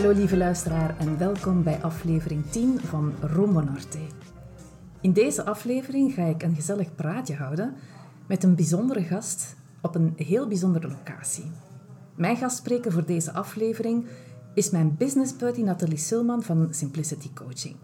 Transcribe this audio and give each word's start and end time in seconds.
Hallo 0.00 0.14
lieve 0.14 0.36
luisteraar 0.36 0.98
en 0.98 1.18
welkom 1.18 1.62
bij 1.62 1.82
aflevering 1.82 2.50
10 2.50 2.80
van 2.80 3.14
Rumbo 3.20 3.60
Norte. 3.60 3.98
In 5.00 5.12
deze 5.12 5.44
aflevering 5.44 6.14
ga 6.14 6.24
ik 6.24 6.42
een 6.42 6.54
gezellig 6.54 6.94
praatje 6.94 7.34
houden 7.34 7.74
met 8.26 8.44
een 8.44 8.54
bijzondere 8.54 9.02
gast 9.02 9.56
op 9.82 9.94
een 9.94 10.12
heel 10.16 10.48
bijzondere 10.48 10.88
locatie. 10.88 11.50
Mijn 12.14 12.36
gastspreker 12.36 12.92
voor 12.92 13.04
deze 13.04 13.32
aflevering 13.32 14.06
is 14.54 14.70
mijn 14.70 14.96
business 14.96 15.36
buddy 15.36 15.62
Nathalie 15.62 15.96
Silman 15.96 16.42
van 16.42 16.68
Simplicity 16.70 17.32
Coaching. 17.34 17.76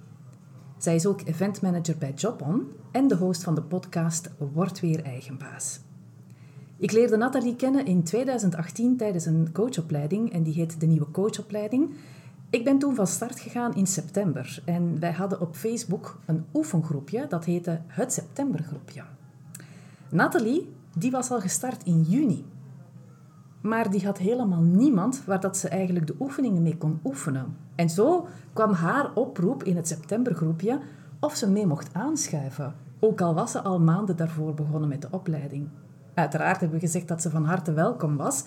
Zij 0.79 0.95
is 0.95 1.07
ook 1.07 1.21
eventmanager 1.25 1.99
bij 1.99 2.13
JobOn 2.13 2.67
en 2.93 3.09
de 3.09 3.17
host 3.17 3.43
van 3.43 3.55
de 3.55 3.63
podcast 3.63 4.31
Word 4.53 4.81
Weer 4.81 5.05
Eigenbaas. 5.05 5.81
Ik 6.79 6.93
leerde 6.93 7.17
Nathalie 7.17 7.57
kennen 7.57 7.87
in 7.87 8.03
2018 8.03 8.97
tijdens 8.97 9.27
een 9.27 9.53
coachopleiding 9.53 10.33
en 10.33 10.43
die 10.43 10.55
heet 10.55 10.81
de 10.81 10.87
Nieuwe 10.87 11.11
Coachopleiding. 11.11 11.91
Ik 12.51 12.65
ben 12.65 12.79
toen 12.79 12.95
van 12.95 13.07
start 13.07 13.41
gegaan 13.41 13.75
in 13.75 13.87
september 13.87 14.63
en 14.65 15.01
wij 15.01 15.13
hadden 15.13 15.41
op 15.41 15.55
Facebook 15.55 16.19
een 16.27 16.45
oefengroepje 16.55 17.27
dat 17.29 17.45
heette 17.45 17.81
Het 17.87 18.13
Septembergroepje. 18.13 19.03
Nathalie 20.09 20.75
die 20.99 21.11
was 21.11 21.31
al 21.31 21.41
gestart 21.41 21.85
in 21.85 22.03
juni, 22.03 22.45
maar 23.61 23.91
die 23.91 24.05
had 24.05 24.19
helemaal 24.19 24.63
niemand 24.63 25.25
waar 25.25 25.41
dat 25.41 25.57
ze 25.57 25.69
eigenlijk 25.69 26.07
de 26.07 26.17
oefeningen 26.21 26.63
mee 26.63 26.77
kon 26.77 27.01
oefenen. 27.05 27.57
En 27.75 27.91
zo 27.91 28.27
kwam 28.53 28.73
haar 28.73 29.15
oproep 29.15 29.63
in 29.63 29.77
het 29.77 29.89
septembergroepje 29.89 30.81
of 31.21 31.35
ze 31.35 31.51
mee 31.51 31.67
mocht 31.67 31.95
aanschuiven, 31.95 32.75
ook 33.01 33.21
al 33.21 33.35
was 33.35 33.51
ze 33.51 33.63
al 33.63 33.81
maanden 33.81 34.17
daarvoor 34.17 34.55
begonnen 34.55 34.89
met 34.89 35.03
de 35.03 35.09
opleiding. 35.11 35.69
Uiteraard 36.17 36.61
hebben 36.61 36.79
we 36.79 36.87
gezegd 36.87 37.09
dat 37.09 37.23
ze 37.23 37.31
van 37.31 37.45
harte 37.45 37.73
welkom 37.73 38.17
was. 38.17 38.45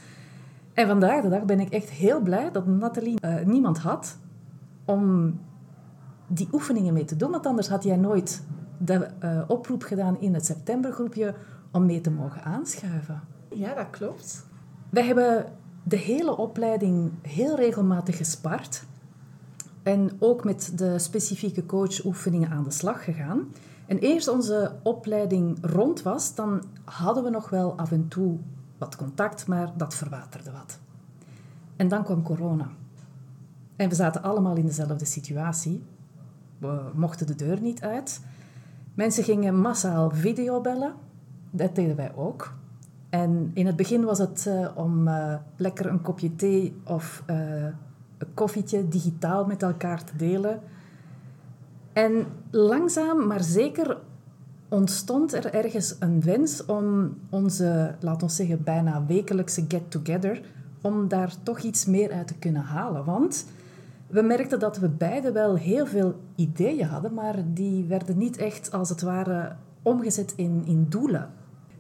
En 0.74 0.88
vandaag 0.88 1.22
de 1.22 1.30
dag 1.30 1.46
ben 1.46 1.60
ik 1.60 1.70
echt 1.70 1.90
heel 1.90 2.22
blij 2.22 2.52
dat 2.52 2.68
Nathalie 2.68 3.20
uh, 3.26 3.46
niemand 3.46 3.78
had 3.78 4.18
om 4.86 5.34
die 6.28 6.48
oefeningen 6.52 6.94
mee 6.94 7.06
te 7.06 7.16
doen. 7.16 7.32
Want 7.32 7.46
anders 7.46 7.68
had 7.68 7.84
jij 7.84 7.96
nooit 7.96 8.44
de 8.78 9.08
uh, 9.24 9.42
oproep 9.48 9.84
gedaan 9.84 10.20
in 10.20 10.34
het 10.34 10.46
septembergroepje 10.46 11.36
om 11.72 11.86
mee 11.86 12.02
te 12.02 12.12
mogen 12.12 12.44
aanschuiven. 12.44 13.22
Ja, 13.50 13.74
dat 13.74 13.90
klopt. 13.90 14.46
Wij 14.90 15.06
hebben 15.06 15.46
de 15.84 15.98
hele 15.98 16.38
opleiding 16.38 17.12
heel 17.22 17.56
regelmatig 17.56 18.18
gespart. 18.18 18.84
En 19.84 20.12
ook 20.20 20.44
met 20.44 20.72
de 20.76 21.00
specifieke 21.00 21.66
coachoefeningen 21.66 22.50
aan 22.50 22.64
de 22.64 22.72
slag 22.72 23.04
gegaan. 23.04 23.48
En 23.90 23.98
eerst 23.98 24.28
onze 24.28 24.76
opleiding 24.84 25.58
rond 25.62 26.02
was, 26.02 26.36
dan 26.36 26.64
hadden 26.86 27.24
we 27.24 27.30
nog 27.30 27.50
wel 27.50 27.78
af 27.78 27.92
en 27.92 28.08
toe 28.08 28.38
wat 28.78 28.96
contact, 28.96 29.48
maar 29.48 29.72
dat 29.78 29.96
verwaterde 29.96 30.52
wat. 30.52 30.80
En 31.76 31.88
dan 31.88 32.04
kwam 32.04 32.24
corona. 32.24 32.68
En 33.76 33.90
we 33.90 33.96
zaten 33.96 34.22
allemaal 34.22 34.56
in 34.56 34.66
dezelfde 34.66 35.06
situatie. 35.06 35.84
We 36.58 36.82
mochten 36.94 37.28
de 37.28 37.36
deur 37.36 37.62
niet 37.62 37.82
uit. 37.82 38.22
Mensen 38.94 39.24
gingen 39.24 39.60
massaal 39.62 40.10
videobellen. 40.10 40.94
Dat 41.50 41.76
deden 41.76 41.96
wij 41.96 42.16
ook. 42.16 42.54
En 43.10 43.52
in 43.54 43.66
het 43.66 43.76
begin 43.76 44.04
was 44.04 44.18
het 44.18 44.46
uh, 44.48 44.68
om 44.76 45.08
uh, 45.08 45.36
lekker 45.56 45.86
een 45.86 46.02
kopje 46.02 46.36
thee 46.36 46.82
of 46.84 47.24
uh, 47.30 47.64
een 48.18 48.34
koffietje 48.34 48.88
digitaal 48.88 49.46
met 49.46 49.64
elkaar 49.64 50.04
te 50.04 50.16
delen. 50.16 50.62
En 52.06 52.26
langzaam, 52.52 53.28
maar 53.28 53.44
zeker 53.44 53.98
ontstond 54.70 55.34
er 55.34 55.54
ergens 55.54 55.96
een 56.00 56.22
wens 56.22 56.66
om 56.66 57.18
onze, 57.30 57.96
laten 58.00 58.28
we 58.28 58.34
zeggen, 58.34 58.64
bijna 58.64 59.06
wekelijkse 59.06 59.66
get-together, 59.68 60.42
om 60.82 61.08
daar 61.08 61.34
toch 61.44 61.60
iets 61.60 61.86
meer 61.86 62.12
uit 62.12 62.28
te 62.28 62.38
kunnen 62.38 62.62
halen. 62.62 63.06
Want 63.06 63.46
we 64.08 64.22
merkten 64.22 64.60
dat 64.60 64.78
we 64.78 64.90
beide 64.90 65.32
wel 65.32 65.56
heel 65.56 65.86
veel 65.86 66.16
ideeën 66.36 66.88
hadden, 66.88 67.14
maar 67.14 67.36
die 67.54 67.86
werden 67.86 68.18
niet 68.18 68.38
echt, 68.38 68.72
als 68.72 68.90
het 68.90 69.02
ware, 69.02 69.56
omgezet 69.82 70.34
in, 70.36 70.64
in 70.66 70.86
doelen. 70.90 71.30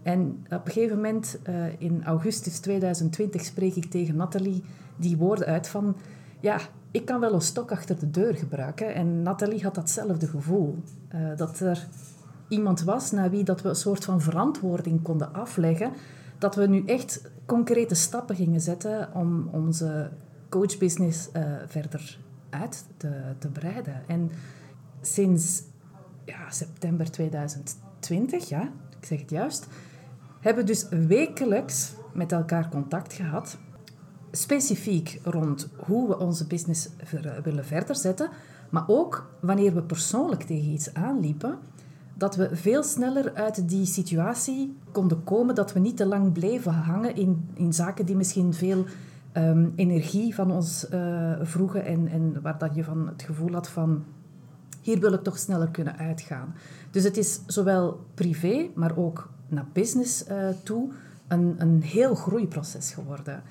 En 0.03 0.45
op 0.49 0.65
een 0.65 0.71
gegeven 0.71 0.95
moment, 0.95 1.39
uh, 1.49 1.81
in 1.81 2.03
augustus 2.03 2.59
2020, 2.59 3.45
spreek 3.45 3.75
ik 3.75 3.85
tegen 3.85 4.15
Nathalie 4.15 4.63
die 4.95 5.17
woorden 5.17 5.47
uit 5.47 5.67
van... 5.67 5.95
Ja, 6.39 6.59
ik 6.91 7.05
kan 7.05 7.19
wel 7.19 7.33
een 7.33 7.41
stok 7.41 7.71
achter 7.71 7.99
de 7.99 8.11
deur 8.11 8.35
gebruiken. 8.35 8.93
En 8.93 9.21
Nathalie 9.21 9.63
had 9.63 9.75
datzelfde 9.75 10.27
gevoel. 10.27 10.75
Uh, 11.15 11.37
dat 11.37 11.59
er 11.59 11.87
iemand 12.47 12.83
was 12.83 13.11
naar 13.11 13.29
wie 13.29 13.43
dat 13.43 13.61
we 13.61 13.69
een 13.69 13.75
soort 13.75 14.05
van 14.05 14.21
verantwoording 14.21 15.01
konden 15.01 15.33
afleggen. 15.33 15.91
Dat 16.37 16.55
we 16.55 16.67
nu 16.67 16.85
echt 16.85 17.31
concrete 17.45 17.95
stappen 17.95 18.35
gingen 18.35 18.61
zetten 18.61 19.13
om 19.13 19.49
onze 19.51 20.09
coachbusiness 20.49 21.29
uh, 21.33 21.43
verder 21.65 22.17
uit 22.49 22.85
te, 22.97 23.11
te 23.37 23.47
breiden. 23.47 24.03
En 24.07 24.31
sinds 25.01 25.63
ja, 26.25 26.49
september 26.49 27.11
2020, 27.11 28.49
ja, 28.49 28.61
ik 28.99 29.05
zeg 29.05 29.19
het 29.19 29.29
juist, 29.29 29.67
hebben 30.39 30.65
we 30.65 30.69
dus 30.69 30.89
wekelijks 30.89 31.93
met 32.13 32.31
elkaar 32.31 32.69
contact 32.69 33.13
gehad 33.13 33.57
specifiek 34.31 35.19
rond 35.23 35.69
hoe 35.75 36.07
we 36.07 36.19
onze 36.19 36.47
business 36.47 36.89
willen 37.43 37.65
verder 37.65 37.95
zetten, 37.95 38.29
maar 38.69 38.83
ook 38.87 39.29
wanneer 39.39 39.73
we 39.73 39.81
persoonlijk 39.81 40.43
tegen 40.43 40.71
iets 40.71 40.93
aanliepen, 40.93 41.57
dat 42.13 42.35
we 42.35 42.55
veel 42.55 42.83
sneller 42.83 43.33
uit 43.33 43.69
die 43.69 43.85
situatie 43.85 44.77
konden 44.91 45.23
komen, 45.23 45.55
dat 45.55 45.73
we 45.73 45.79
niet 45.79 45.97
te 45.97 46.05
lang 46.05 46.31
bleven 46.31 46.73
hangen 46.73 47.15
in, 47.15 47.49
in 47.53 47.73
zaken 47.73 48.05
die 48.05 48.15
misschien 48.15 48.53
veel 48.53 48.85
um, 49.33 49.73
energie 49.75 50.35
van 50.35 50.51
ons 50.51 50.87
uh, 50.93 51.33
vroegen 51.41 51.85
en, 51.85 52.07
en 52.07 52.41
waar 52.41 52.57
dat 52.57 52.75
je 52.75 52.83
van 52.83 53.07
het 53.07 53.21
gevoel 53.21 53.51
had 53.51 53.69
van 53.69 54.03
hier 54.81 54.99
wil 54.99 55.13
ik 55.13 55.23
toch 55.23 55.37
sneller 55.37 55.69
kunnen 55.69 55.97
uitgaan. 55.97 56.53
Dus 56.91 57.03
het 57.03 57.17
is 57.17 57.41
zowel 57.47 58.05
privé, 58.13 58.69
maar 58.75 58.97
ook 58.97 59.29
naar 59.47 59.65
business 59.73 60.27
uh, 60.27 60.49
toe 60.63 60.89
een, 61.27 61.55
een 61.57 61.81
heel 61.81 62.15
groeiproces 62.15 62.91
geworden. 62.91 63.43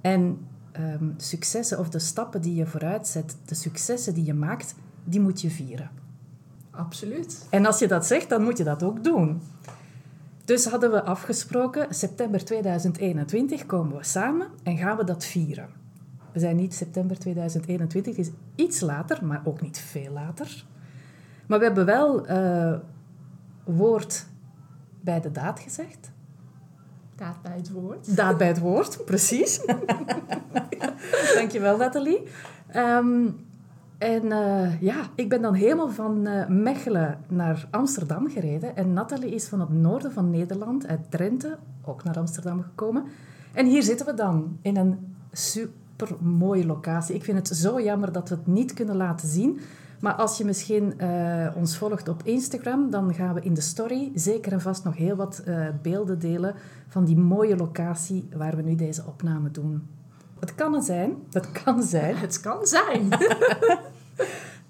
En 0.00 0.46
um, 0.78 1.14
successen 1.16 1.78
of 1.78 1.88
de 1.88 1.98
stappen 1.98 2.40
die 2.40 2.54
je 2.54 2.66
vooruit 2.66 3.06
zet, 3.06 3.36
de 3.44 3.54
successen 3.54 4.14
die 4.14 4.24
je 4.24 4.34
maakt, 4.34 4.74
die 5.04 5.20
moet 5.20 5.40
je 5.40 5.50
vieren. 5.50 5.90
Absoluut. 6.70 7.46
En 7.50 7.66
als 7.66 7.78
je 7.78 7.88
dat 7.88 8.06
zegt, 8.06 8.28
dan 8.28 8.42
moet 8.42 8.58
je 8.58 8.64
dat 8.64 8.82
ook 8.82 9.04
doen. 9.04 9.40
Dus 10.44 10.66
hadden 10.66 10.90
we 10.90 11.02
afgesproken, 11.02 11.94
september 11.94 12.44
2021 12.44 13.66
komen 13.66 13.96
we 13.96 14.04
samen 14.04 14.48
en 14.62 14.76
gaan 14.76 14.96
we 14.96 15.04
dat 15.04 15.24
vieren. 15.24 15.68
We 16.32 16.38
zijn 16.38 16.56
niet 16.56 16.74
september 16.74 17.18
2021, 17.18 18.16
het 18.16 18.26
is 18.26 18.32
iets 18.54 18.80
later, 18.80 19.26
maar 19.26 19.42
ook 19.44 19.60
niet 19.60 19.78
veel 19.78 20.12
later. 20.12 20.64
Maar 21.46 21.58
we 21.58 21.64
hebben 21.64 21.84
wel 21.84 22.30
uh, 22.30 22.74
woord 23.64 24.26
bij 25.00 25.20
de 25.20 25.30
daad 25.30 25.60
gezegd. 25.60 26.10
Daad 27.18 27.42
bij 27.42 27.56
het 27.56 27.70
woord. 27.70 28.16
Daad 28.16 28.36
bij 28.36 28.46
het 28.46 28.58
woord, 28.58 29.04
precies. 29.04 29.60
Dankjewel, 31.36 31.76
Nathalie. 31.76 32.22
Um, 32.76 33.46
en 33.98 34.24
uh, 34.24 34.80
ja, 34.80 35.06
ik 35.14 35.28
ben 35.28 35.42
dan 35.42 35.54
helemaal 35.54 35.90
van 35.90 36.26
uh, 36.28 36.46
Mechelen 36.48 37.18
naar 37.28 37.66
Amsterdam 37.70 38.30
gereden. 38.30 38.76
En 38.76 38.92
Nathalie 38.92 39.34
is 39.34 39.48
van 39.48 39.60
het 39.60 39.68
noorden 39.68 40.12
van 40.12 40.30
Nederland, 40.30 40.86
uit 40.86 41.10
Drenthe, 41.10 41.56
ook 41.84 42.04
naar 42.04 42.18
Amsterdam 42.18 42.62
gekomen. 42.62 43.04
En 43.52 43.66
hier 43.66 43.82
zitten 43.82 44.06
we 44.06 44.14
dan, 44.14 44.58
in 44.62 44.76
een 44.76 45.16
super 45.32 46.16
mooie 46.20 46.66
locatie. 46.66 47.14
Ik 47.14 47.24
vind 47.24 47.48
het 47.48 47.58
zo 47.58 47.80
jammer 47.80 48.12
dat 48.12 48.28
we 48.28 48.34
het 48.34 48.46
niet 48.46 48.72
kunnen 48.72 48.96
laten 48.96 49.28
zien. 49.28 49.60
Maar 49.98 50.14
als 50.14 50.38
je 50.38 50.44
misschien 50.44 50.98
eh, 50.98 51.46
ons 51.54 51.76
volgt 51.76 52.08
op 52.08 52.22
Instagram, 52.24 52.90
dan 52.90 53.14
gaan 53.14 53.34
we 53.34 53.40
in 53.40 53.54
de 53.54 53.60
story 53.60 54.10
zeker 54.14 54.52
en 54.52 54.60
vast 54.60 54.84
nog 54.84 54.96
heel 54.96 55.16
wat 55.16 55.42
eh, 55.44 55.66
beelden 55.82 56.18
delen 56.18 56.54
van 56.88 57.04
die 57.04 57.16
mooie 57.16 57.56
locatie 57.56 58.28
waar 58.36 58.56
we 58.56 58.62
nu 58.62 58.74
deze 58.74 59.02
opname 59.06 59.50
doen. 59.50 59.88
Het 60.40 60.54
kan 60.54 60.82
zijn, 60.82 61.14
het 61.32 61.52
kan 61.52 61.82
zijn. 61.82 62.16
Het 62.16 62.40
kan 62.40 62.66
zijn. 62.66 63.08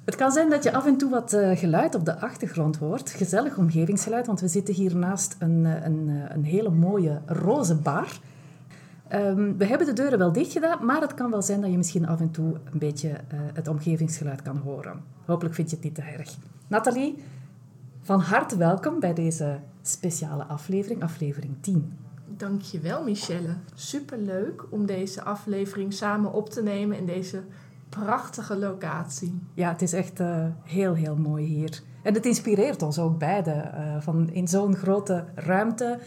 Het 0.04 0.16
kan 0.16 0.32
zijn 0.32 0.50
dat 0.50 0.62
je 0.62 0.72
af 0.72 0.86
en 0.86 0.96
toe 0.96 1.10
wat 1.10 1.32
uh, 1.32 1.56
geluid 1.56 1.94
op 1.94 2.04
de 2.04 2.20
achtergrond 2.20 2.76
hoort. 2.76 3.10
Gezellig 3.10 3.56
omgevingsgeluid, 3.56 4.26
want 4.26 4.40
we 4.40 4.48
zitten 4.48 4.74
hier 4.74 4.96
naast 4.96 5.36
een, 5.38 5.64
een, 5.64 6.08
een 6.28 6.44
hele 6.44 6.70
mooie 6.70 7.20
roze 7.26 7.74
bar. 7.74 8.18
Um, 9.12 9.58
we 9.58 9.66
hebben 9.66 9.86
de 9.86 9.92
deuren 9.92 10.18
wel 10.18 10.32
dicht 10.32 10.52
gedaan, 10.52 10.84
maar 10.84 11.00
het 11.00 11.14
kan 11.14 11.30
wel 11.30 11.42
zijn 11.42 11.60
dat 11.60 11.70
je 11.70 11.76
misschien 11.76 12.06
af 12.06 12.20
en 12.20 12.30
toe 12.30 12.56
een 12.72 12.78
beetje 12.78 13.08
uh, 13.08 13.40
het 13.52 13.68
omgevingsgeluid 13.68 14.42
kan 14.42 14.56
horen. 14.56 15.00
Hopelijk 15.24 15.54
vind 15.54 15.70
je 15.70 15.76
het 15.76 15.84
niet 15.84 15.94
te 15.94 16.02
erg. 16.02 16.36
Nathalie, 16.66 17.22
van 18.02 18.20
harte 18.20 18.56
welkom 18.56 19.00
bij 19.00 19.14
deze 19.14 19.58
speciale 19.82 20.44
aflevering, 20.44 21.02
aflevering 21.02 21.54
10. 21.60 21.92
Dankjewel 22.26 23.04
Michelle. 23.04 23.54
Superleuk 23.74 24.64
om 24.70 24.86
deze 24.86 25.22
aflevering 25.22 25.92
samen 25.92 26.32
op 26.32 26.50
te 26.50 26.62
nemen 26.62 26.98
in 26.98 27.06
deze 27.06 27.42
prachtige 27.88 28.56
locatie. 28.56 29.38
Ja, 29.54 29.68
het 29.68 29.82
is 29.82 29.92
echt 29.92 30.20
uh, 30.20 30.46
heel, 30.62 30.94
heel 30.94 31.16
mooi 31.16 31.44
hier. 31.44 31.82
En 32.02 32.14
het 32.14 32.26
inspireert 32.26 32.82
ons 32.82 32.98
ook 32.98 33.18
beiden. 33.18 33.74
Uh, 33.74 34.00
van 34.00 34.30
in 34.30 34.48
zo'n 34.48 34.76
grote 34.76 35.24
ruimte 35.34 35.98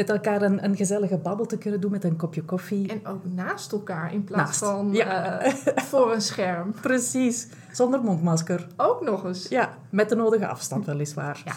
met 0.00 0.10
elkaar 0.10 0.42
een, 0.42 0.64
een 0.64 0.76
gezellige 0.76 1.16
babbel 1.16 1.46
te 1.46 1.58
kunnen 1.58 1.80
doen 1.80 1.90
met 1.90 2.04
een 2.04 2.16
kopje 2.16 2.42
koffie. 2.42 2.88
En 2.88 3.06
ook 3.06 3.24
naast 3.34 3.72
elkaar 3.72 4.12
in 4.12 4.24
plaats 4.24 4.58
van 4.58 4.92
ja. 4.92 5.46
uh, 5.46 5.52
voor 5.76 6.12
een 6.12 6.20
scherm. 6.20 6.72
Precies, 6.80 7.48
zonder 7.72 8.02
mondmasker. 8.02 8.66
Ook 8.76 9.00
nog 9.00 9.24
eens. 9.24 9.48
Ja, 9.48 9.78
met 9.90 10.08
de 10.08 10.14
nodige 10.14 10.46
afstand 10.46 10.86
weliswaar. 10.86 11.42
Ja. 11.44 11.52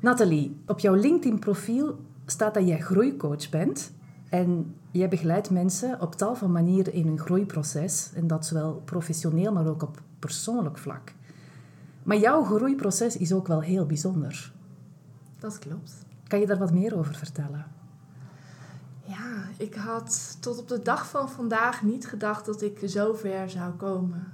Nathalie, 0.00 0.60
op 0.66 0.78
jouw 0.78 0.94
LinkedIn-profiel 0.94 1.98
staat 2.26 2.54
dat 2.54 2.66
jij 2.66 2.80
groeicoach 2.80 3.50
bent. 3.50 3.92
En 4.28 4.74
jij 4.90 5.08
begeleidt 5.08 5.50
mensen 5.50 6.00
op 6.00 6.14
tal 6.14 6.34
van 6.34 6.52
manieren 6.52 6.92
in 6.92 7.06
hun 7.06 7.18
groeiproces. 7.18 8.10
En 8.14 8.26
dat 8.26 8.46
zowel 8.46 8.82
professioneel, 8.84 9.52
maar 9.52 9.66
ook 9.66 9.82
op 9.82 10.00
persoonlijk 10.18 10.78
vlak. 10.78 11.12
Maar 12.02 12.16
jouw 12.16 12.44
groeiproces 12.44 13.16
is 13.16 13.32
ook 13.32 13.46
wel 13.46 13.60
heel 13.60 13.86
bijzonder. 13.86 14.52
Dat 15.38 15.58
klopt. 15.58 16.05
Kan 16.26 16.40
je 16.40 16.46
daar 16.46 16.58
wat 16.58 16.72
meer 16.72 16.98
over 16.98 17.14
vertellen? 17.14 17.66
Ja, 19.02 19.44
ik 19.56 19.74
had 19.74 20.36
tot 20.40 20.58
op 20.58 20.68
de 20.68 20.82
dag 20.82 21.08
van 21.08 21.30
vandaag 21.30 21.82
niet 21.82 22.06
gedacht 22.06 22.46
dat 22.46 22.62
ik 22.62 22.78
zo 22.86 23.12
ver 23.14 23.50
zou 23.50 23.72
komen. 23.72 24.32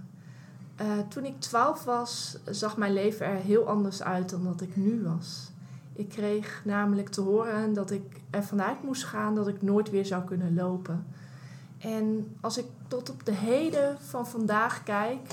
Uh, 0.81 0.99
toen 1.09 1.25
ik 1.25 1.41
12 1.41 1.85
was, 1.85 2.39
zag 2.45 2.77
mijn 2.77 2.93
leven 2.93 3.27
er 3.27 3.37
heel 3.37 3.69
anders 3.69 4.03
uit 4.03 4.31
dan 4.31 4.45
dat 4.45 4.61
ik 4.61 4.77
nu 4.77 5.03
was. 5.03 5.51
Ik 5.93 6.09
kreeg 6.09 6.63
namelijk 6.65 7.09
te 7.09 7.21
horen 7.21 7.73
dat 7.73 7.91
ik 7.91 8.21
ervan 8.31 8.63
uit 8.63 8.83
moest 8.83 9.05
gaan 9.05 9.35
dat 9.35 9.49
ik 9.49 9.63
nooit 9.63 9.91
weer 9.91 10.07
zou 10.07 10.25
kunnen 10.25 10.55
lopen. 10.55 11.07
En 11.79 12.37
als 12.41 12.59
ik 12.59 12.67
tot 12.89 13.11
op 13.11 13.25
de 13.25 13.35
heden 13.35 13.99
van 14.01 14.27
vandaag 14.27 14.83
kijk 14.83 15.31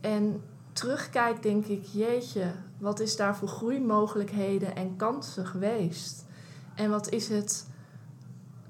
en 0.00 0.42
terugkijk, 0.72 1.42
denk 1.42 1.66
ik: 1.66 1.84
jeetje, 1.84 2.52
wat 2.80 3.00
is 3.00 3.16
daar 3.16 3.36
voor 3.36 3.48
groeimogelijkheden 3.48 4.76
en 4.76 4.96
kansen 4.96 5.46
geweest? 5.46 6.24
En 6.74 6.90
wat 6.90 7.10
is 7.10 7.28
het 7.28 7.66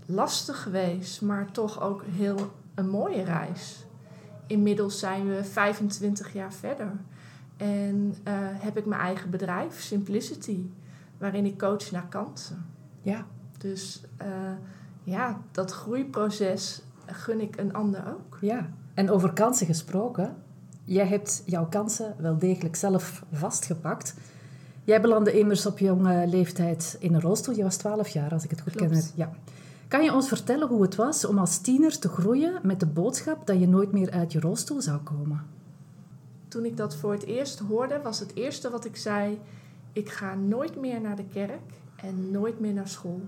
lastig 0.06 0.62
geweest, 0.62 1.22
maar 1.22 1.50
toch 1.50 1.80
ook 1.80 2.04
heel 2.04 2.52
een 2.74 2.88
mooie 2.88 3.22
reis. 3.22 3.86
Inmiddels 4.46 4.98
zijn 4.98 5.28
we 5.28 5.44
25 5.44 6.32
jaar 6.32 6.52
verder. 6.52 6.92
En 7.56 8.14
uh, 8.28 8.34
heb 8.36 8.76
ik 8.76 8.86
mijn 8.86 9.00
eigen 9.00 9.30
bedrijf, 9.30 9.80
Simplicity, 9.80 10.60
waarin 11.18 11.44
ik 11.44 11.58
coach 11.58 11.90
naar 11.90 12.08
kansen. 12.08 12.66
Ja. 13.02 13.26
Dus 13.58 14.02
uh, 14.22 14.26
ja, 15.02 15.40
dat 15.50 15.72
groeiproces 15.72 16.82
gun 17.06 17.40
ik 17.40 17.56
een 17.56 17.74
ander 17.74 18.02
ook. 18.14 18.38
Ja, 18.40 18.70
en 18.94 19.10
over 19.10 19.32
kansen 19.32 19.66
gesproken, 19.66 20.36
jij 20.90 21.06
hebt 21.06 21.42
jouw 21.46 21.66
kansen 21.68 22.14
wel 22.18 22.38
degelijk 22.38 22.76
zelf 22.76 23.24
vastgepakt. 23.32 24.14
Jij 24.84 25.00
belandde 25.00 25.38
immers 25.38 25.66
op 25.66 25.78
jonge 25.78 26.26
leeftijd 26.26 26.96
in 27.00 27.14
een 27.14 27.20
rolstoel. 27.20 27.56
Je 27.56 27.62
was 27.62 27.76
12 27.76 28.08
jaar, 28.08 28.32
als 28.32 28.44
ik 28.44 28.50
het 28.50 28.60
goed 28.60 28.72
Klopt. 28.72 28.92
ken. 28.92 29.02
Ja. 29.14 29.30
Kan 29.88 30.04
je 30.04 30.14
ons 30.14 30.28
vertellen 30.28 30.68
hoe 30.68 30.82
het 30.82 30.94
was 30.94 31.24
om 31.24 31.38
als 31.38 31.58
tiener 31.58 31.98
te 31.98 32.08
groeien 32.08 32.60
met 32.62 32.80
de 32.80 32.86
boodschap 32.86 33.46
dat 33.46 33.60
je 33.60 33.68
nooit 33.68 33.92
meer 33.92 34.10
uit 34.10 34.32
je 34.32 34.40
rolstoel 34.40 34.80
zou 34.80 34.98
komen? 34.98 35.46
Toen 36.48 36.64
ik 36.64 36.76
dat 36.76 36.96
voor 36.96 37.12
het 37.12 37.24
eerst 37.24 37.58
hoorde, 37.58 38.00
was 38.02 38.18
het 38.18 38.34
eerste 38.34 38.70
wat 38.70 38.84
ik 38.84 38.96
zei: 38.96 39.38
ik 39.92 40.08
ga 40.08 40.34
nooit 40.34 40.80
meer 40.80 41.00
naar 41.00 41.16
de 41.16 41.26
kerk 41.26 41.72
en 41.96 42.30
nooit 42.30 42.60
meer 42.60 42.72
naar 42.72 42.88
school. 42.88 43.20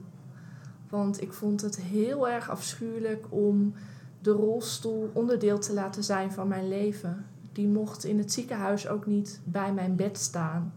Want 0.89 1.23
ik 1.23 1.33
vond 1.33 1.61
het 1.61 1.81
heel 1.81 2.29
erg 2.29 2.51
afschuwelijk 2.51 3.27
om 3.29 3.75
de 4.21 4.31
rolstoel 4.31 5.11
onderdeel 5.13 5.59
te 5.59 5.73
laten 5.73 6.05
zijn 6.05 6.33
van 6.33 6.49
mijn 6.49 6.69
leven 6.69 7.27
die 7.53 7.69
mocht 7.69 8.05
in 8.05 8.19
het 8.19 8.33
ziekenhuis 8.33 8.89
ook 8.89 9.07
niet 9.07 9.41
bij 9.45 9.73
mijn 9.73 9.97
bed 9.97 10.19
staan. 10.19 10.73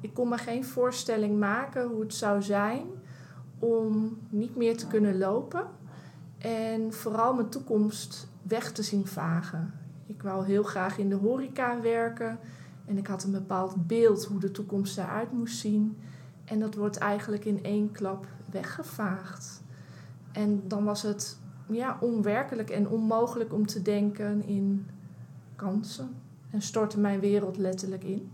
Ik 0.00 0.14
kon 0.14 0.28
me 0.28 0.38
geen 0.38 0.64
voorstelling 0.64 1.38
maken 1.38 1.88
hoe 1.88 2.00
het 2.00 2.14
zou 2.14 2.42
zijn 2.42 2.82
om 3.58 4.18
niet 4.28 4.56
meer 4.56 4.76
te 4.76 4.86
kunnen 4.86 5.18
lopen 5.18 5.66
en 6.38 6.92
vooral 6.92 7.34
mijn 7.34 7.48
toekomst 7.48 8.28
weg 8.42 8.72
te 8.72 8.82
zien 8.82 9.06
vagen. 9.06 9.74
Ik 10.06 10.22
wou 10.22 10.44
heel 10.44 10.62
graag 10.62 10.98
in 10.98 11.08
de 11.08 11.14
horeca 11.14 11.80
werken 11.80 12.38
en 12.84 12.98
ik 12.98 13.06
had 13.06 13.24
een 13.24 13.30
bepaald 13.30 13.86
beeld 13.86 14.24
hoe 14.24 14.40
de 14.40 14.50
toekomst 14.50 14.98
eruit 14.98 15.32
moest 15.32 15.58
zien. 15.58 15.96
En 16.44 16.60
dat 16.60 16.74
wordt 16.74 16.96
eigenlijk 16.96 17.44
in 17.44 17.64
één 17.64 17.92
klap 17.92 18.26
weggevaagd. 18.50 19.62
En 20.32 20.62
dan 20.68 20.84
was 20.84 21.02
het 21.02 21.38
ja, 21.68 21.96
onwerkelijk 22.00 22.70
en 22.70 22.88
onmogelijk 22.88 23.52
om 23.52 23.66
te 23.66 23.82
denken 23.82 24.44
in 24.44 24.86
kansen 25.56 26.08
en 26.50 26.62
stortte 26.62 27.00
mijn 27.00 27.20
wereld 27.20 27.56
letterlijk 27.56 28.04
in. 28.04 28.30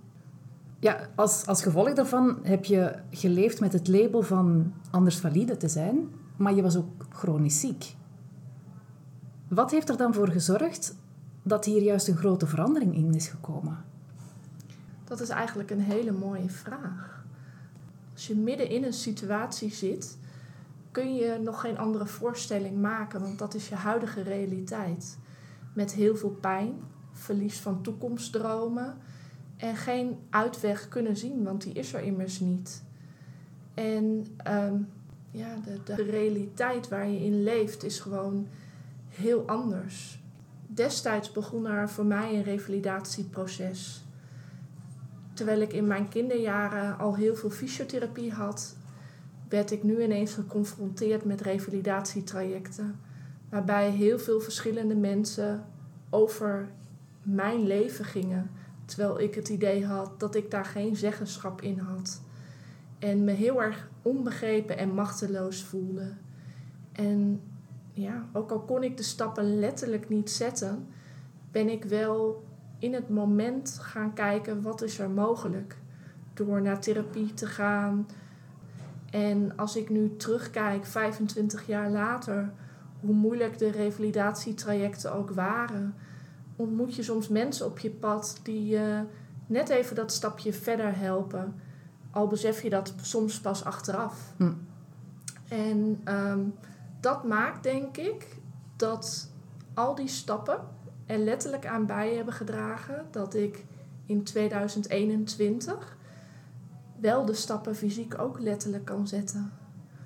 Ja, 0.78 1.08
als, 1.14 1.46
als 1.46 1.62
gevolg 1.62 1.92
daarvan 1.92 2.38
heb 2.42 2.64
je 2.64 2.94
geleefd 3.10 3.60
met 3.60 3.72
het 3.72 3.88
label 3.88 4.22
van 4.22 4.72
anders 4.90 5.18
valide 5.18 5.56
te 5.56 5.68
zijn, 5.68 6.08
maar 6.36 6.54
je 6.54 6.62
was 6.62 6.76
ook 6.76 7.06
chronisch 7.08 7.60
ziek. 7.60 7.96
Wat 9.48 9.70
heeft 9.70 9.88
er 9.88 9.96
dan 9.96 10.14
voor 10.14 10.28
gezorgd 10.28 10.94
dat 11.42 11.64
hier 11.64 11.82
juist 11.82 12.08
een 12.08 12.16
grote 12.16 12.46
verandering 12.46 12.94
in 12.94 13.14
is 13.14 13.28
gekomen? 13.28 13.84
Dat 15.04 15.20
is 15.20 15.28
eigenlijk 15.28 15.70
een 15.70 15.80
hele 15.80 16.12
mooie 16.12 16.48
vraag. 16.48 17.24
Als 18.12 18.26
je 18.26 18.36
midden 18.36 18.68
in 18.68 18.84
een 18.84 18.92
situatie 18.92 19.70
zit, 19.70 20.18
kun 20.90 21.14
je 21.14 21.40
nog 21.42 21.60
geen 21.60 21.78
andere 21.78 22.06
voorstelling 22.06 22.80
maken, 22.80 23.20
want 23.20 23.38
dat 23.38 23.54
is 23.54 23.68
je 23.68 23.74
huidige 23.74 24.22
realiteit. 24.22 25.18
Met 25.72 25.92
heel 25.92 26.16
veel 26.16 26.36
pijn, 26.40 26.74
verlies 27.22 27.60
van 27.60 27.82
toekomstdromen 27.82 28.96
en 29.56 29.76
geen 29.76 30.18
uitweg 30.30 30.88
kunnen 30.88 31.16
zien, 31.16 31.42
want 31.42 31.62
die 31.62 31.72
is 31.72 31.92
er 31.94 32.02
immers 32.02 32.40
niet. 32.40 32.82
En 33.74 34.26
um, 34.48 34.88
ja, 35.30 35.56
de, 35.64 35.94
de 35.94 36.02
realiteit 36.02 36.88
waar 36.88 37.08
je 37.08 37.24
in 37.24 37.42
leeft 37.42 37.84
is 37.84 38.00
gewoon 38.00 38.46
heel 39.08 39.46
anders. 39.46 40.20
Destijds 40.66 41.32
begon 41.32 41.66
er 41.66 41.88
voor 41.88 42.06
mij 42.06 42.34
een 42.34 42.42
revalidatieproces. 42.42 44.04
Terwijl 45.32 45.60
ik 45.60 45.72
in 45.72 45.86
mijn 45.86 46.08
kinderjaren 46.08 46.98
al 46.98 47.16
heel 47.16 47.34
veel 47.34 47.50
fysiotherapie 47.50 48.32
had, 48.32 48.76
werd 49.48 49.70
ik 49.70 49.82
nu 49.82 50.02
ineens 50.02 50.34
geconfronteerd 50.34 51.24
met 51.24 51.40
revalidatietrajecten. 51.40 53.00
Waarbij 53.48 53.90
heel 53.90 54.18
veel 54.18 54.40
verschillende 54.40 54.94
mensen 54.94 55.64
over 56.10 56.68
mijn 57.22 57.66
leven 57.66 58.04
gingen. 58.04 58.50
Terwijl 58.84 59.20
ik 59.20 59.34
het 59.34 59.48
idee 59.48 59.86
had 59.86 60.20
dat 60.20 60.34
ik 60.34 60.50
daar 60.50 60.64
geen 60.64 60.96
zeggenschap 60.96 61.60
in 61.60 61.78
had. 61.78 62.22
En 62.98 63.24
me 63.24 63.30
heel 63.30 63.62
erg 63.62 63.88
onbegrepen 64.02 64.78
en 64.78 64.94
machteloos 64.94 65.62
voelde. 65.62 66.12
En 66.92 67.40
ja, 67.92 68.26
ook 68.32 68.50
al 68.50 68.60
kon 68.60 68.82
ik 68.82 68.96
de 68.96 69.02
stappen 69.02 69.58
letterlijk 69.58 70.08
niet 70.08 70.30
zetten, 70.30 70.86
ben 71.50 71.68
ik 71.68 71.84
wel 71.84 72.44
in 72.78 72.94
het 72.94 73.08
moment 73.08 73.78
gaan 73.80 74.12
kijken 74.12 74.62
wat 74.62 74.82
is 74.82 74.98
er 74.98 75.10
mogelijk. 75.10 75.76
Door 76.34 76.62
naar 76.62 76.80
therapie 76.80 77.34
te 77.34 77.46
gaan. 77.46 78.06
En 79.10 79.56
als 79.56 79.76
ik 79.76 79.90
nu 79.90 80.16
terugkijk, 80.16 80.86
25 80.86 81.66
jaar 81.66 81.90
later, 81.90 82.52
hoe 83.00 83.14
moeilijk 83.14 83.58
de 83.58 83.70
revalidatietrajecten 83.70 85.12
ook 85.14 85.30
waren 85.30 85.94
ontmoet 86.62 86.94
je 86.94 87.02
soms 87.02 87.28
mensen 87.28 87.66
op 87.66 87.78
je 87.78 87.90
pad 87.90 88.40
die 88.42 88.66
je 88.66 89.02
net 89.46 89.68
even 89.68 89.96
dat 89.96 90.12
stapje 90.12 90.52
verder 90.52 90.98
helpen. 90.98 91.54
Al 92.10 92.26
besef 92.26 92.62
je 92.62 92.70
dat 92.70 92.94
soms 93.00 93.40
pas 93.40 93.64
achteraf. 93.64 94.34
Hm. 94.36 94.52
En 95.48 96.00
um, 96.04 96.54
dat 97.00 97.24
maakt, 97.24 97.62
denk 97.62 97.96
ik, 97.96 98.26
dat 98.76 99.30
al 99.74 99.94
die 99.94 100.08
stappen 100.08 100.58
er 101.06 101.18
letterlijk 101.18 101.66
aan 101.66 101.86
bij 101.86 102.14
hebben 102.14 102.34
gedragen 102.34 103.06
dat 103.10 103.34
ik 103.34 103.64
in 104.06 104.22
2021 104.22 105.96
wel 107.00 107.24
de 107.24 107.34
stappen 107.34 107.76
fysiek 107.76 108.18
ook 108.18 108.38
letterlijk 108.38 108.84
kan 108.84 109.08
zetten. 109.08 109.52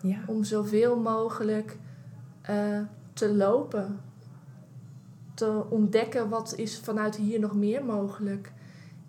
Ja. 0.03 0.19
Om 0.27 0.45
zoveel 0.45 0.99
mogelijk 0.99 1.79
eh, 2.41 2.81
te 3.13 3.35
lopen. 3.35 4.01
Te 5.37 5.65
ontdekken 5.71 6.29
wat 6.29 6.55
is 6.57 6.79
vanuit 6.79 7.17
hier 7.17 7.41
nog 7.41 7.55
meer 7.55 7.85
mogelijk. 7.85 8.53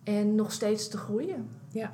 En 0.03 0.35
nog 0.35 0.51
steeds 0.51 0.87
te 0.87 0.97
groeien. 0.97 1.49
Ja. 1.69 1.93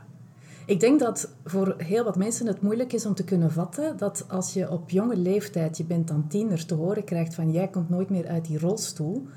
Ik 0.66 0.80
denk 0.80 1.00
dat 1.00 1.34
voor 1.44 1.76
heel 1.78 2.04
wat 2.04 2.18
mensen 2.18 2.48
het 2.48 2.62
moeilijk 2.62 2.94
is 2.94 3.06
om 3.06 3.14
te 3.14 3.24
kunnen 3.24 3.52
vatten 3.52 3.98
dat 3.98 4.26
als 4.28 4.54
je 4.54 4.72
op 4.72 4.90
jonge 4.90 5.16
leeftijd, 5.16 5.78
je 5.78 5.84
bent 5.84 6.08
dan 6.08 6.28
tiener, 6.28 6.66
te 6.66 6.74
horen 6.74 7.04
krijgt 7.04 7.36
van 7.36 7.52
jij 7.52 7.68
komt 7.68 7.90
nooit 7.90 8.10
meer 8.10 8.28
uit 8.28 8.46
die 8.46 8.60
rolstoel. 8.60 9.28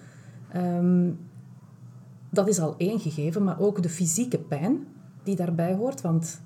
Ehm, 0.53 1.11
dat 2.31 2.49
is 2.49 2.59
al 2.59 2.75
één 2.77 3.01
gegeven, 3.01 3.45
maar 3.45 3.61
ook 3.61 3.83
de 3.83 3.89
fysieke 3.89 4.39
pijn 4.39 4.87
die 5.23 5.37
daarbij 5.37 5.75
hoort, 5.75 6.01
want 6.01 6.41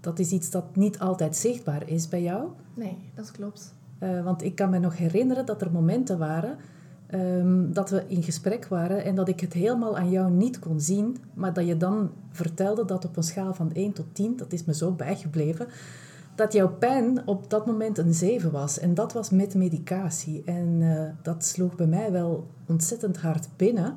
dat 0.00 0.18
is 0.18 0.30
iets 0.30 0.50
dat 0.50 0.76
niet 0.76 0.98
altijd 0.98 1.36
zichtbaar 1.36 1.88
is 1.88 2.08
bij 2.08 2.22
jou. 2.22 2.48
Nee, 2.74 2.98
dat 3.14 3.30
klopt. 3.30 3.74
Uh, 4.00 4.24
want 4.24 4.42
ik 4.42 4.54
kan 4.54 4.70
me 4.70 4.78
nog 4.78 4.96
herinneren 4.96 5.46
dat 5.46 5.62
er 5.62 5.72
momenten 5.72 6.18
waren 6.18 6.56
um, 7.10 7.72
dat 7.72 7.90
we 7.90 8.04
in 8.06 8.22
gesprek 8.22 8.66
waren 8.66 9.04
en 9.04 9.14
dat 9.14 9.28
ik 9.28 9.40
het 9.40 9.52
helemaal 9.52 9.96
aan 9.96 10.10
jou 10.10 10.30
niet 10.30 10.58
kon 10.58 10.80
zien, 10.80 11.16
maar 11.34 11.52
dat 11.52 11.66
je 11.66 11.76
dan 11.76 12.10
vertelde 12.30 12.84
dat 12.84 13.04
op 13.04 13.16
een 13.16 13.22
schaal 13.22 13.54
van 13.54 13.72
1 13.72 13.92
tot 13.92 14.06
10, 14.12 14.36
dat 14.36 14.52
is 14.52 14.64
me 14.64 14.74
zo 14.74 14.92
bijgebleven, 14.92 15.66
dat 16.34 16.52
jouw 16.52 16.72
pijn 16.72 17.26
op 17.26 17.50
dat 17.50 17.66
moment 17.66 17.98
een 17.98 18.14
7 18.14 18.50
was. 18.50 18.78
En 18.78 18.94
dat 18.94 19.12
was 19.12 19.30
met 19.30 19.54
medicatie. 19.54 20.42
En 20.44 20.80
uh, 20.80 21.08
dat 21.22 21.44
sloeg 21.44 21.74
bij 21.74 21.86
mij 21.86 22.12
wel 22.12 22.46
ontzettend 22.66 23.16
hard 23.20 23.48
binnen, 23.56 23.96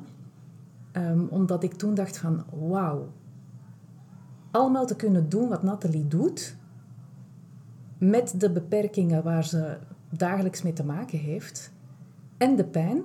um, 0.92 1.26
omdat 1.30 1.62
ik 1.62 1.74
toen 1.74 1.94
dacht 1.94 2.18
van 2.18 2.44
wauw, 2.68 3.08
allemaal 4.50 4.86
te 4.86 4.96
kunnen 4.96 5.28
doen 5.28 5.48
wat 5.48 5.62
Nathalie 5.62 6.08
doet, 6.08 6.56
met 7.98 8.34
de 8.40 8.50
beperkingen 8.50 9.22
waar 9.22 9.44
ze 9.44 9.76
dagelijks 10.10 10.62
mee 10.62 10.72
te 10.72 10.84
maken 10.84 11.18
heeft, 11.18 11.72
en 12.38 12.56
de 12.56 12.64
pijn, 12.64 13.02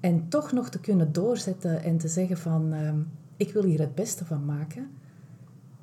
en 0.00 0.28
toch 0.28 0.52
nog 0.52 0.68
te 0.68 0.80
kunnen 0.80 1.12
doorzetten 1.12 1.82
en 1.82 1.98
te 1.98 2.08
zeggen 2.08 2.38
van 2.38 2.72
um, 2.72 3.10
ik 3.36 3.52
wil 3.52 3.62
hier 3.62 3.80
het 3.80 3.94
beste 3.94 4.24
van 4.24 4.44
maken. 4.44 4.90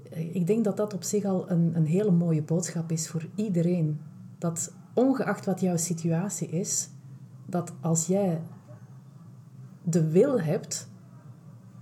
Ik 0.09 0.47
denk 0.47 0.63
dat 0.63 0.77
dat 0.77 0.93
op 0.93 1.03
zich 1.03 1.23
al 1.23 1.51
een, 1.51 1.71
een 1.75 1.85
hele 1.85 2.11
mooie 2.11 2.41
boodschap 2.41 2.91
is 2.91 3.09
voor 3.09 3.27
iedereen. 3.35 3.99
Dat 4.37 4.73
ongeacht 4.93 5.45
wat 5.45 5.59
jouw 5.59 5.77
situatie 5.77 6.47
is, 6.47 6.89
dat 7.45 7.73
als 7.81 8.07
jij 8.07 8.41
de 9.83 10.09
wil 10.09 10.41
hebt, 10.41 10.89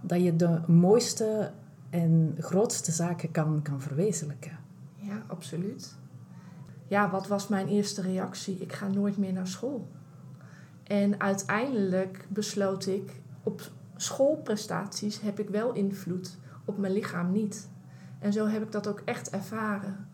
dat 0.02 0.24
je 0.24 0.36
de 0.36 0.60
mooiste 0.68 1.52
en 1.90 2.36
grootste 2.40 2.92
zaken 2.92 3.32
kan, 3.32 3.62
kan 3.62 3.82
verwezenlijken. 3.82 4.58
Ja, 4.96 5.24
absoluut. 5.28 5.96
Ja, 6.88 7.10
wat 7.10 7.28
was 7.28 7.48
mijn 7.48 7.68
eerste 7.68 8.02
reactie? 8.02 8.58
Ik 8.58 8.74
ga 8.74 8.88
nooit 8.88 9.18
meer 9.18 9.34
naar 9.34 9.48
school. 9.48 9.88
En 10.88 11.20
uiteindelijk 11.20 12.26
besloot 12.30 12.86
ik, 12.86 13.22
op 13.44 13.62
schoolprestaties 13.96 15.22
heb 15.22 15.40
ik 15.40 15.50
wel 15.50 15.74
invloed, 15.74 16.38
op 16.66 16.78
mijn 16.78 16.94
lichaam 16.94 17.32
niet. 17.32 17.70
En 18.20 18.34
zo 18.34 18.48
heb 18.48 18.62
ik 18.62 18.72
dat 18.72 18.88
ook 18.88 19.02
echt 19.06 19.30
ervaren. 19.30 20.08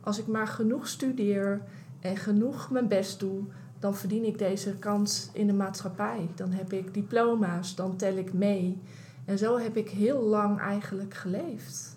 Als 0.00 0.18
ik 0.18 0.26
maar 0.26 0.46
genoeg 0.46 0.86
studeer 0.86 1.62
en 2.00 2.16
genoeg 2.16 2.70
mijn 2.70 2.88
best 2.88 3.20
doe, 3.20 3.44
dan 3.78 3.94
verdien 3.94 4.24
ik 4.24 4.38
deze 4.38 4.76
kans 4.78 5.30
in 5.32 5.46
de 5.46 5.52
maatschappij. 5.52 6.28
Dan 6.34 6.50
heb 6.50 6.72
ik 6.72 6.94
diploma's, 6.94 7.74
dan 7.74 7.96
tel 7.96 8.16
ik 8.16 8.32
mee. 8.32 8.80
En 9.24 9.38
zo 9.38 9.58
heb 9.58 9.76
ik 9.76 9.90
heel 9.90 10.22
lang 10.22 10.60
eigenlijk 10.60 11.14
geleefd. 11.14 11.96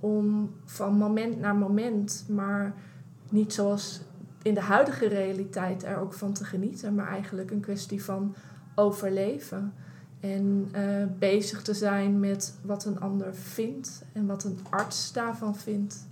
Om 0.00 0.50
van 0.64 0.94
moment 0.94 1.40
naar 1.40 1.56
moment, 1.56 2.24
maar 2.28 2.74
niet 3.30 3.52
zoals 3.52 4.00
in 4.48 4.54
de 4.54 4.60
huidige 4.60 5.08
realiteit 5.08 5.84
er 5.84 5.98
ook 5.98 6.12
van 6.12 6.32
te 6.32 6.44
genieten, 6.44 6.94
maar 6.94 7.08
eigenlijk 7.08 7.50
een 7.50 7.60
kwestie 7.60 8.04
van 8.04 8.34
overleven. 8.74 9.72
En 10.20 10.68
uh, 10.76 10.82
bezig 11.18 11.62
te 11.62 11.74
zijn 11.74 12.20
met 12.20 12.54
wat 12.62 12.84
een 12.84 13.00
ander 13.00 13.34
vindt 13.34 14.04
en 14.12 14.26
wat 14.26 14.44
een 14.44 14.58
arts 14.70 15.12
daarvan 15.12 15.56
vindt. 15.56 16.06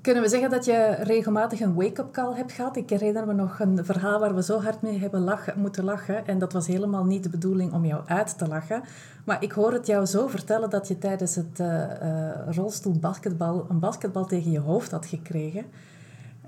Kunnen 0.00 0.22
we 0.22 0.28
zeggen 0.28 0.50
dat 0.50 0.64
je 0.64 0.96
regelmatig 1.00 1.60
een 1.60 1.74
wake-up 1.74 2.12
call 2.12 2.34
hebt 2.34 2.52
gehad? 2.52 2.76
Ik 2.76 2.90
herinner 2.90 3.26
me 3.26 3.32
nog 3.32 3.60
een 3.60 3.84
verhaal 3.84 4.20
waar 4.20 4.34
we 4.34 4.42
zo 4.42 4.60
hard 4.60 4.82
mee 4.82 4.98
hebben 4.98 5.20
lachen, 5.20 5.60
moeten 5.60 5.84
lachen. 5.84 6.26
En 6.26 6.38
dat 6.38 6.52
was 6.52 6.66
helemaal 6.66 7.04
niet 7.04 7.22
de 7.22 7.28
bedoeling 7.28 7.72
om 7.72 7.84
jou 7.84 8.02
uit 8.06 8.38
te 8.38 8.48
lachen. 8.48 8.82
Maar 9.24 9.42
ik 9.42 9.52
hoor 9.52 9.72
het 9.72 9.86
jou 9.86 10.06
zo 10.06 10.26
vertellen 10.26 10.70
dat 10.70 10.88
je 10.88 10.98
tijdens 10.98 11.34
het 11.34 11.60
uh, 11.60 11.66
uh, 11.66 12.30
rolstoelbasketbal 12.50 13.66
een 13.68 13.78
basketbal 13.78 14.26
tegen 14.26 14.50
je 14.50 14.58
hoofd 14.58 14.90
had 14.90 15.06
gekregen. 15.06 15.64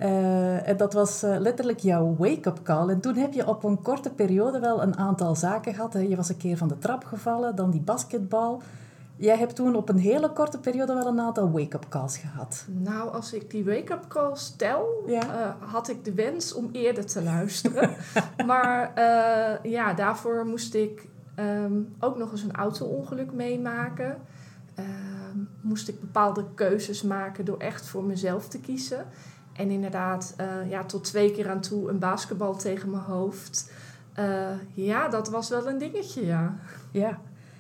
Uh, 0.01 0.69
en 0.69 0.77
dat 0.77 0.93
was 0.93 1.25
uh, 1.25 1.37
letterlijk 1.39 1.79
jouw 1.79 2.17
wake-up 2.19 2.61
call. 2.63 2.89
En 2.89 3.01
toen 3.01 3.15
heb 3.15 3.33
je 3.33 3.47
op 3.47 3.65
een 3.65 3.83
korte 3.83 4.11
periode 4.11 4.61
wel 4.61 4.83
een 4.83 4.97
aantal 4.97 5.35
zaken 5.35 5.75
gehad. 5.75 5.93
Hè. 5.93 6.01
Je 6.01 6.17
was 6.17 6.29
een 6.29 6.37
keer 6.37 6.57
van 6.57 6.69
de 6.69 6.79
trap 6.79 7.05
gevallen, 7.05 7.57
dan 7.57 7.71
die 7.71 7.81
basketbal. 7.81 8.63
Jij 9.17 9.37
hebt 9.37 9.55
toen 9.55 9.75
op 9.75 9.89
een 9.89 9.99
hele 9.99 10.33
korte 10.33 10.59
periode 10.59 10.95
wel 10.95 11.07
een 11.07 11.21
aantal 11.21 11.51
wake-up 11.51 11.87
calls 11.89 12.17
gehad. 12.17 12.67
Nou, 12.69 13.13
als 13.13 13.33
ik 13.33 13.51
die 13.51 13.65
wake-up 13.65 14.05
calls 14.09 14.45
stel, 14.45 15.03
ja. 15.07 15.25
uh, 15.25 15.71
had 15.71 15.89
ik 15.89 16.05
de 16.05 16.15
wens 16.15 16.55
om 16.55 16.69
eerder 16.73 17.07
te 17.07 17.23
luisteren. 17.23 17.91
maar 18.47 18.93
ja, 19.63 19.93
daarvoor 19.95 20.47
moest 20.47 20.75
ik 20.75 21.09
um, 21.39 21.95
ook 21.99 22.17
nog 22.17 22.31
eens 22.31 22.43
een 22.43 22.55
auto-ongeluk 22.55 23.33
meemaken. 23.33 24.17
Ehm, 24.75 25.39
moest 25.61 25.89
ik 25.89 26.01
bepaalde 26.01 26.45
keuzes 26.55 27.03
maken 27.03 27.45
door 27.45 27.59
echt 27.59 27.87
voor 27.87 28.05
mezelf 28.05 28.49
te 28.49 28.61
kiezen. 28.61 29.07
En 29.61 29.71
inderdaad, 29.71 30.35
uh, 30.41 30.71
ja, 30.71 30.85
tot 30.85 31.05
twee 31.05 31.33
keer 31.33 31.51
aan 31.51 31.61
toe 31.61 31.91
een 31.91 31.99
basketbal 31.99 32.57
tegen 32.57 32.91
mijn 32.91 33.03
hoofd. 33.03 33.73
Uh, 34.19 34.49
ja, 34.73 35.09
dat 35.09 35.29
was 35.29 35.49
wel 35.49 35.69
een 35.69 35.79
dingetje, 35.79 36.27
ja. 36.27 36.55
Ja, 36.91 37.19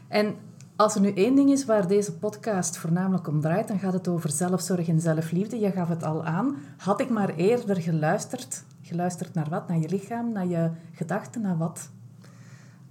en 0.08 0.34
als 0.76 0.94
er 0.94 1.00
nu 1.00 1.12
één 1.12 1.34
ding 1.34 1.50
is 1.50 1.64
waar 1.64 1.88
deze 1.88 2.12
podcast 2.12 2.76
voornamelijk 2.76 3.28
om 3.28 3.40
draait, 3.40 3.68
dan 3.68 3.78
gaat 3.78 3.92
het 3.92 4.08
over 4.08 4.30
zelfzorg 4.30 4.88
en 4.88 5.00
zelfliefde. 5.00 5.58
Je 5.58 5.70
gaf 5.70 5.88
het 5.88 6.02
al 6.02 6.24
aan. 6.24 6.56
Had 6.76 7.00
ik 7.00 7.10
maar 7.10 7.34
eerder 7.34 7.76
geluisterd. 7.76 8.64
Geluisterd 8.82 9.34
naar 9.34 9.48
wat? 9.48 9.68
Naar 9.68 9.78
je 9.78 9.88
lichaam, 9.88 10.32
naar 10.32 10.46
je 10.46 10.70
gedachten, 10.92 11.40
naar 11.40 11.56
wat? 11.56 11.90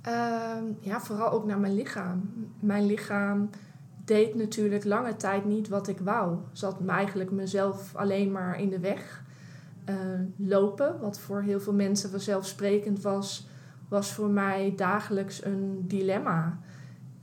Uh, 0.08 0.14
ja, 0.80 1.00
vooral 1.00 1.32
ook 1.32 1.46
naar 1.46 1.60
mijn 1.60 1.76
lichaam. 1.76 2.30
Mijn 2.60 2.86
lichaam 2.86 3.50
deed 4.10 4.36
natuurlijk 4.36 4.84
lange 4.84 5.16
tijd 5.16 5.46
niet 5.46 5.68
wat 5.68 5.88
ik 5.88 6.00
wou. 6.00 6.38
Zat 6.52 6.80
me 6.80 6.92
eigenlijk 6.92 7.32
mezelf 7.32 7.96
alleen 7.96 8.32
maar 8.32 8.60
in 8.60 8.70
de 8.70 8.80
weg. 8.80 9.24
Uh, 9.90 9.96
lopen, 10.36 11.00
wat 11.00 11.20
voor 11.20 11.42
heel 11.42 11.60
veel 11.60 11.74
mensen 11.74 12.10
vanzelfsprekend 12.10 13.02
was, 13.02 13.48
was 13.88 14.14
voor 14.14 14.30
mij 14.30 14.74
dagelijks 14.76 15.46
een 15.46 15.84
dilemma. 15.88 16.60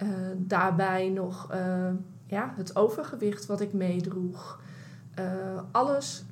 Uh, 0.03 0.09
daarbij 0.37 1.09
nog 1.09 1.53
uh, 1.53 1.91
ja, 2.27 2.53
het 2.57 2.77
overgewicht 2.77 3.47
wat 3.47 3.61
ik 3.61 3.73
meedroeg. 3.73 4.61
alles 5.71 6.25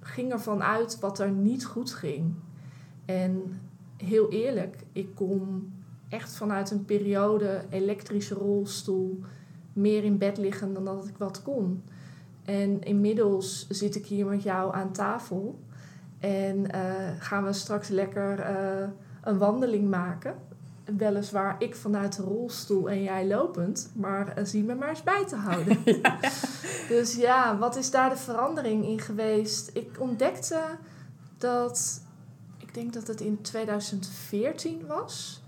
ging 0.00 0.32
ervan 0.32 0.62
uit 0.62 1.00
wat 1.00 1.18
er 1.18 1.30
niet 1.30 1.64
goed 1.64 1.92
ging. 1.92 2.34
En 3.04 3.60
heel 3.96 4.30
eerlijk, 4.30 4.76
ik 4.92 5.14
kom 5.14 5.72
echt 6.08 6.36
vanuit 6.36 6.70
een 6.70 6.84
periode 6.84 7.64
elektrische 7.70 8.34
rolstoel 8.34 9.20
meer 9.76 10.04
in 10.04 10.18
bed 10.18 10.38
liggen 10.38 10.74
dan 10.74 10.84
dat 10.84 11.08
ik 11.08 11.16
wat 11.16 11.42
kon. 11.42 11.82
En 12.44 12.82
inmiddels 12.82 13.66
zit 13.68 13.94
ik 13.94 14.06
hier 14.06 14.26
met 14.26 14.42
jou 14.42 14.74
aan 14.74 14.92
tafel 14.92 15.58
en 16.18 16.56
uh, 16.74 16.82
gaan 17.18 17.44
we 17.44 17.52
straks 17.52 17.88
lekker 17.88 18.38
uh, 18.38 18.88
een 19.22 19.38
wandeling 19.38 19.90
maken. 19.90 20.34
Weliswaar 20.96 21.56
ik 21.58 21.74
vanuit 21.74 22.16
de 22.16 22.22
rolstoel 22.22 22.90
en 22.90 23.02
jij 23.02 23.26
lopend, 23.26 23.90
maar 23.94 24.38
uh, 24.38 24.44
zie 24.44 24.64
me 24.64 24.74
maar 24.74 24.88
eens 24.88 25.02
bij 25.02 25.24
te 25.26 25.36
houden. 25.36 25.78
ja. 26.02 26.18
Dus 26.88 27.14
ja, 27.14 27.58
wat 27.58 27.76
is 27.76 27.90
daar 27.90 28.10
de 28.10 28.16
verandering 28.16 28.84
in 28.84 29.00
geweest? 29.00 29.70
Ik 29.72 29.96
ontdekte 29.98 30.60
dat, 31.38 32.00
ik 32.58 32.74
denk 32.74 32.92
dat 32.92 33.06
het 33.06 33.20
in 33.20 33.40
2014 33.40 34.86
was. 34.86 35.42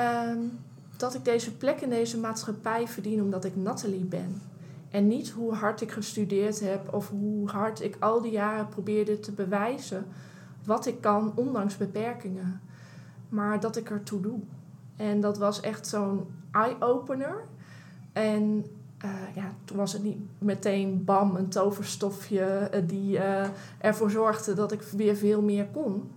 Um, 0.00 0.58
dat 1.02 1.14
ik 1.14 1.24
deze 1.24 1.56
plek 1.56 1.80
in 1.80 1.90
deze 1.90 2.18
maatschappij 2.18 2.88
verdien 2.88 3.22
omdat 3.22 3.44
ik 3.44 3.56
Nathalie 3.56 4.04
ben. 4.04 4.42
En 4.90 5.06
niet 5.06 5.30
hoe 5.30 5.54
hard 5.54 5.80
ik 5.80 5.90
gestudeerd 5.90 6.60
heb 6.60 6.94
of 6.94 7.08
hoe 7.08 7.48
hard 7.48 7.82
ik 7.82 7.96
al 8.00 8.20
die 8.20 8.30
jaren 8.30 8.68
probeerde 8.68 9.20
te 9.20 9.32
bewijzen 9.32 10.06
wat 10.64 10.86
ik 10.86 11.00
kan, 11.00 11.32
ondanks 11.34 11.76
beperkingen. 11.76 12.60
Maar 13.28 13.60
dat 13.60 13.76
ik 13.76 13.90
ertoe 13.90 14.20
doe. 14.20 14.38
En 14.96 15.20
dat 15.20 15.38
was 15.38 15.60
echt 15.60 15.86
zo'n 15.86 16.26
eye-opener. 16.50 17.44
En 18.12 18.66
uh, 19.04 19.10
ja, 19.34 19.54
toen 19.64 19.76
was 19.76 19.92
het 19.92 20.02
niet 20.02 20.18
meteen 20.38 21.04
bam, 21.04 21.36
een 21.36 21.48
toverstofje 21.48 22.70
uh, 22.74 22.80
die 22.88 23.16
uh, 23.16 23.46
ervoor 23.78 24.10
zorgde 24.10 24.54
dat 24.54 24.72
ik 24.72 24.82
weer 24.82 25.16
veel 25.16 25.42
meer 25.42 25.66
kon. 25.66 26.10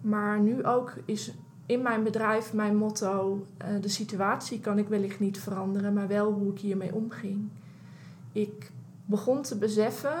Maar 0.00 0.40
nu 0.40 0.64
ook 0.64 0.92
is 1.04 1.34
in 1.66 1.82
mijn 1.82 2.02
bedrijf 2.02 2.52
mijn 2.52 2.76
motto: 2.76 3.46
uh, 3.62 3.82
de 3.82 3.88
situatie 3.88 4.60
kan 4.60 4.78
ik 4.78 4.88
wellicht 4.88 5.20
niet 5.20 5.40
veranderen, 5.40 5.92
maar 5.92 6.08
wel 6.08 6.32
hoe 6.32 6.52
ik 6.52 6.58
hiermee 6.58 6.94
omging. 6.94 7.48
Ik 8.32 8.70
begon 9.04 9.42
te 9.42 9.56
beseffen 9.56 10.16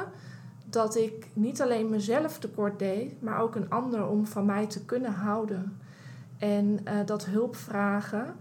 dat 0.64 0.96
ik 0.96 1.26
niet 1.32 1.62
alleen 1.62 1.88
mezelf 1.88 2.38
tekort 2.38 2.78
deed, 2.78 3.22
maar 3.22 3.40
ook 3.40 3.54
een 3.54 3.70
ander 3.70 4.06
om 4.06 4.26
van 4.26 4.44
mij 4.44 4.66
te 4.66 4.84
kunnen 4.84 5.12
houden. 5.12 5.76
En 6.38 6.78
uh, 6.84 7.06
dat 7.06 7.24
hulp 7.24 7.56
vragen 7.56 8.34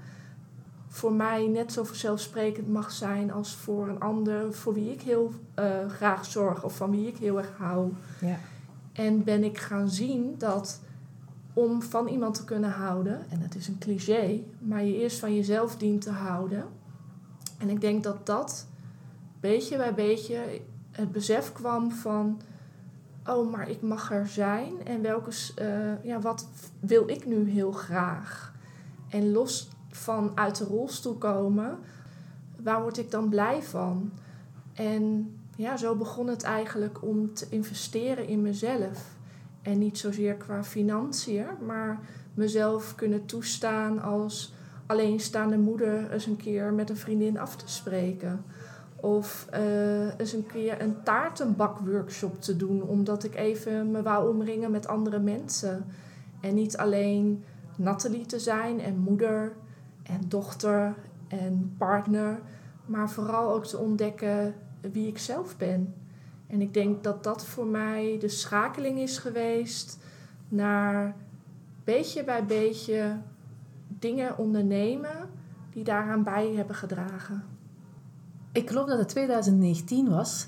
voor 0.87 1.13
mij 1.13 1.47
net 1.47 1.71
zo 1.71 1.83
vanzelfsprekend 1.83 2.67
mag 2.67 2.91
zijn 2.91 3.31
als 3.31 3.55
voor 3.55 3.87
een 3.87 3.99
ander 3.99 4.53
voor 4.53 4.73
wie 4.73 4.91
ik 4.91 5.01
heel 5.01 5.31
uh, 5.59 5.65
graag 5.89 6.25
zorg 6.25 6.63
of 6.63 6.75
van 6.75 6.91
wie 6.91 7.07
ik 7.07 7.17
heel 7.17 7.37
erg 7.37 7.51
hou. 7.57 7.91
Ja. 8.19 8.37
En 8.93 9.23
ben 9.23 9.43
ik 9.43 9.57
gaan 9.57 9.89
zien 9.89 10.35
dat 10.37 10.81
om 11.53 11.81
van 11.81 12.07
iemand 12.07 12.35
te 12.35 12.43
kunnen 12.43 12.71
houden, 12.71 13.29
en 13.29 13.39
het 13.39 13.55
is 13.55 13.67
een 13.67 13.77
cliché, 13.77 14.43
maar 14.59 14.83
je 14.83 14.97
eerst 14.97 15.19
van 15.19 15.35
jezelf 15.35 15.77
dient 15.77 16.01
te 16.01 16.11
houden. 16.11 16.65
En 17.57 17.69
ik 17.69 17.81
denk 17.81 18.03
dat 18.03 18.25
dat 18.25 18.67
beetje 19.39 19.77
bij 19.77 19.93
beetje 19.93 20.61
het 20.91 21.11
besef 21.11 21.51
kwam 21.51 21.91
van, 21.91 22.41
oh, 23.27 23.51
maar 23.51 23.69
ik 23.69 23.81
mag 23.81 24.11
er 24.11 24.27
zijn 24.27 24.85
en 24.85 25.01
welke, 25.01 25.31
uh, 25.61 26.03
ja, 26.03 26.19
wat 26.19 26.47
wil 26.79 27.09
ik 27.09 27.25
nu 27.25 27.49
heel 27.49 27.71
graag? 27.71 28.53
En 29.09 29.31
los 29.31 29.69
van 29.89 30.31
uit 30.35 30.57
de 30.57 30.63
rolstoel 30.63 31.15
komen, 31.15 31.77
waar 32.63 32.81
word 32.81 32.97
ik 32.97 33.11
dan 33.11 33.29
blij 33.29 33.61
van? 33.61 34.11
En 34.73 35.33
ja, 35.55 35.77
zo 35.77 35.95
begon 35.95 36.27
het 36.27 36.43
eigenlijk 36.43 37.03
om 37.03 37.33
te 37.33 37.47
investeren 37.49 38.27
in 38.27 38.41
mezelf. 38.41 39.12
En 39.63 39.77
niet 39.77 39.97
zozeer 39.97 40.35
qua 40.35 40.63
financiën, 40.63 41.45
maar 41.65 41.99
mezelf 42.33 42.95
kunnen 42.95 43.25
toestaan 43.25 44.01
als 44.01 44.53
alleenstaande 44.85 45.57
moeder 45.57 46.11
eens 46.11 46.25
een 46.25 46.37
keer 46.37 46.73
met 46.73 46.89
een 46.89 46.97
vriendin 46.97 47.39
af 47.39 47.55
te 47.55 47.69
spreken. 47.69 48.45
Of 48.95 49.47
uh, 49.53 50.19
eens 50.19 50.33
een 50.33 50.45
keer 50.45 50.81
een 50.81 51.03
taartenbakworkshop 51.03 52.41
te 52.41 52.55
doen, 52.55 52.81
omdat 52.81 53.23
ik 53.23 53.35
even 53.35 53.91
me 53.91 54.01
wou 54.01 54.29
omringen 54.29 54.71
met 54.71 54.87
andere 54.87 55.19
mensen. 55.19 55.85
En 56.41 56.53
niet 56.53 56.77
alleen 56.77 57.43
Nathalie 57.75 58.25
te 58.25 58.39
zijn 58.39 58.81
en 58.81 58.97
moeder 58.97 59.53
en 60.03 60.21
dochter 60.27 60.95
en 61.27 61.75
partner, 61.77 62.39
maar 62.85 63.09
vooral 63.09 63.53
ook 63.53 63.65
te 63.65 63.77
ontdekken 63.77 64.53
wie 64.91 65.07
ik 65.07 65.17
zelf 65.17 65.57
ben. 65.57 65.93
En 66.53 66.61
ik 66.61 66.73
denk 66.73 67.03
dat 67.03 67.23
dat 67.23 67.45
voor 67.45 67.65
mij 67.65 68.17
de 68.19 68.27
schakeling 68.27 68.99
is 68.99 69.17
geweest 69.17 69.97
naar 70.49 71.15
beetje 71.83 72.23
bij 72.23 72.45
beetje 72.45 73.17
dingen 73.87 74.37
ondernemen 74.37 75.29
die 75.71 75.83
daaraan 75.83 76.23
bij 76.23 76.53
hebben 76.55 76.75
gedragen. 76.75 77.43
Ik 78.51 78.69
geloof 78.69 78.87
dat 78.87 78.97
het 78.97 79.09
2019 79.09 80.09
was. 80.09 80.47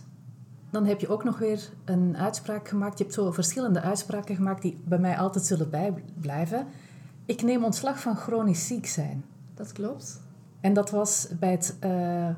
Dan 0.69 0.85
heb 0.85 0.99
je 0.99 1.07
ook 1.07 1.23
nog 1.23 1.37
weer 1.37 1.69
een 1.85 2.17
uitspraak 2.17 2.67
gemaakt. 2.67 2.97
Je 2.97 3.03
hebt 3.03 3.15
zo 3.15 3.31
verschillende 3.31 3.81
uitspraken 3.81 4.35
gemaakt 4.35 4.61
die 4.61 4.81
bij 4.83 4.99
mij 4.99 5.17
altijd 5.17 5.45
zullen 5.45 5.69
bijblijven. 5.69 6.67
Ik 7.25 7.41
neem 7.41 7.63
ontslag 7.63 7.99
van 7.99 8.15
chronisch 8.15 8.67
ziek 8.67 8.85
zijn. 8.85 9.25
Dat 9.53 9.71
klopt. 9.71 10.21
En 10.61 10.73
dat 10.73 10.89
was 10.89 11.27
bij 11.39 11.51
het 11.51 11.77
uh, 11.83 12.29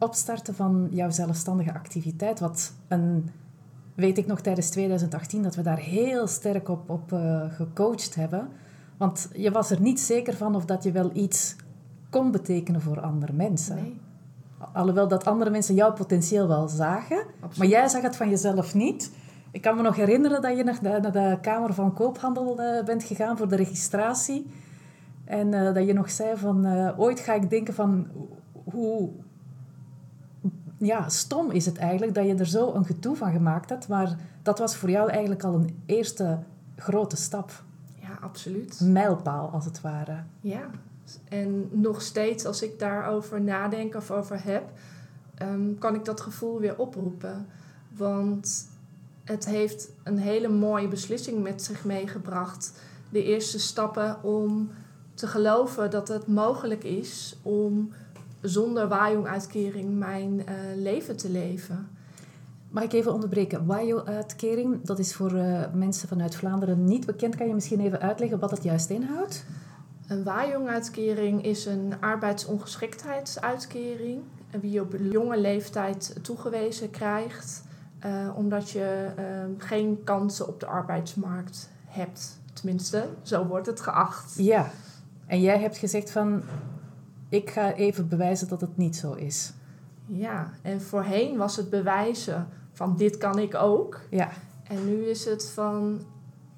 opstarten 0.00 0.54
van 0.54 0.88
jouw 0.90 1.10
zelfstandige 1.10 1.74
activiteit, 1.74 2.40
wat 2.40 2.72
een, 2.88 3.30
weet 3.94 4.18
ik 4.18 4.26
nog 4.26 4.40
tijdens 4.40 4.70
2018, 4.70 5.42
dat 5.42 5.54
we 5.54 5.62
daar 5.62 5.78
heel 5.78 6.26
sterk 6.26 6.68
op, 6.68 6.90
op 6.90 7.12
uh, 7.12 7.44
gecoacht 7.52 8.14
hebben. 8.14 8.48
Want 8.96 9.28
je 9.34 9.50
was 9.50 9.70
er 9.70 9.80
niet 9.80 10.00
zeker 10.00 10.36
van 10.36 10.54
of 10.54 10.64
dat 10.64 10.82
je 10.82 10.92
wel 10.92 11.10
iets 11.12 11.56
kon 12.10 12.30
betekenen 12.30 12.80
voor 12.80 13.00
andere 13.00 13.32
mensen. 13.32 13.76
Nee. 13.76 14.00
Alhoewel 14.72 15.08
dat 15.08 15.24
andere 15.24 15.50
mensen 15.50 15.74
jouw 15.74 15.92
potentieel 15.92 16.48
wel 16.48 16.68
zagen, 16.68 17.24
maar 17.58 17.66
jij 17.66 17.88
zag 17.88 18.02
het 18.02 18.16
van 18.16 18.28
jezelf 18.28 18.74
niet. 18.74 19.12
Ik 19.50 19.60
kan 19.60 19.76
me 19.76 19.82
nog 19.82 19.96
herinneren 19.96 20.42
dat 20.42 20.56
je 20.56 20.64
naar 20.64 20.78
de, 20.82 20.88
naar 20.88 21.12
de 21.12 21.38
Kamer 21.40 21.74
van 21.74 21.94
Koophandel 21.94 22.60
uh, 22.60 22.84
bent 22.84 23.02
gegaan 23.02 23.36
voor 23.36 23.48
de 23.48 23.56
registratie. 23.56 24.46
En 25.24 25.52
uh, 25.52 25.74
dat 25.74 25.86
je 25.86 25.92
nog 25.92 26.10
zei 26.10 26.36
van, 26.36 26.66
ooit 26.96 27.20
ga 27.20 27.34
ik 27.34 27.50
denken 27.50 27.74
van, 27.74 28.06
hoe 28.64 29.10
ja, 30.80 31.08
stom 31.08 31.50
is 31.50 31.66
het 31.66 31.78
eigenlijk 31.78 32.14
dat 32.14 32.26
je 32.26 32.34
er 32.34 32.46
zo 32.46 32.72
een 32.74 32.84
getoe 32.84 33.16
van 33.16 33.32
gemaakt 33.32 33.70
hebt. 33.70 33.88
Maar 33.88 34.16
dat 34.42 34.58
was 34.58 34.76
voor 34.76 34.90
jou 34.90 35.10
eigenlijk 35.10 35.44
al 35.44 35.54
een 35.54 35.82
eerste 35.86 36.38
grote 36.76 37.16
stap. 37.16 37.62
Ja, 37.94 38.18
absoluut. 38.20 38.80
mijlpaal, 38.80 39.48
als 39.48 39.64
het 39.64 39.80
ware. 39.80 40.22
Ja, 40.40 40.70
en 41.28 41.68
nog 41.70 42.02
steeds 42.02 42.44
als 42.44 42.62
ik 42.62 42.78
daarover 42.78 43.40
nadenk 43.40 43.94
of 43.94 44.10
over 44.10 44.44
heb, 44.44 44.70
um, 45.42 45.78
kan 45.78 45.94
ik 45.94 46.04
dat 46.04 46.20
gevoel 46.20 46.60
weer 46.60 46.78
oproepen. 46.78 47.46
Want 47.96 48.68
het 49.24 49.46
heeft 49.46 49.88
een 50.02 50.18
hele 50.18 50.48
mooie 50.48 50.88
beslissing 50.88 51.42
met 51.42 51.62
zich 51.62 51.84
meegebracht. 51.84 52.72
De 53.10 53.24
eerste 53.24 53.58
stappen 53.58 54.22
om 54.22 54.70
te 55.14 55.26
geloven 55.26 55.90
dat 55.90 56.08
het 56.08 56.26
mogelijk 56.26 56.84
is 56.84 57.36
om 57.42 57.92
zonder 58.40 58.88
Wajong-uitkering 58.88 59.98
mijn 59.98 60.38
uh, 60.38 60.44
leven 60.76 61.16
te 61.16 61.30
leven. 61.30 61.88
Mag 62.68 62.82
ik 62.82 62.92
even 62.92 63.12
onderbreken? 63.12 63.66
Wajong-uitkering, 63.66 64.84
dat 64.84 64.98
is 64.98 65.14
voor 65.14 65.32
uh, 65.32 65.60
mensen 65.74 66.08
vanuit 66.08 66.36
Vlaanderen 66.36 66.84
niet 66.84 67.06
bekend. 67.06 67.36
Kan 67.36 67.46
je 67.46 67.54
misschien 67.54 67.80
even 67.80 68.00
uitleggen 68.00 68.38
wat 68.38 68.50
dat 68.50 68.62
juist 68.62 68.90
inhoudt? 68.90 69.44
Een 70.08 70.24
Wajong-uitkering 70.24 71.44
is 71.44 71.66
een 71.66 71.94
arbeidsongeschiktheidsuitkering... 72.00 74.20
die 74.60 74.70
je 74.70 74.80
op 74.80 74.94
jonge 75.10 75.40
leeftijd 75.40 76.16
toegewezen 76.22 76.90
krijgt... 76.90 77.68
Uh, 78.06 78.36
omdat 78.36 78.70
je 78.70 79.08
geen 79.58 80.04
kansen 80.04 80.48
op 80.48 80.60
de 80.60 80.66
arbeidsmarkt 80.66 81.70
hebt. 81.86 82.38
Tenminste, 82.52 83.08
zo 83.22 83.46
wordt 83.46 83.66
het 83.66 83.80
geacht. 83.80 84.34
Ja, 84.36 84.70
en 85.26 85.40
jij 85.40 85.58
hebt 85.58 85.76
gezegd 85.76 86.10
van, 86.10 86.42
ik 87.30 87.50
ga 87.50 87.74
even 87.74 88.08
bewijzen 88.08 88.48
dat 88.48 88.60
het 88.60 88.76
niet 88.76 88.96
zo 88.96 89.12
is. 89.12 89.52
Ja, 90.06 90.50
en 90.62 90.80
voorheen 90.80 91.36
was 91.36 91.56
het 91.56 91.70
bewijzen 91.70 92.48
van 92.72 92.96
dit 92.96 93.16
kan 93.16 93.38
ik 93.38 93.54
ook. 93.54 94.00
Ja. 94.10 94.28
En 94.62 94.86
nu 94.86 95.04
is 95.04 95.24
het 95.24 95.50
van, 95.50 96.00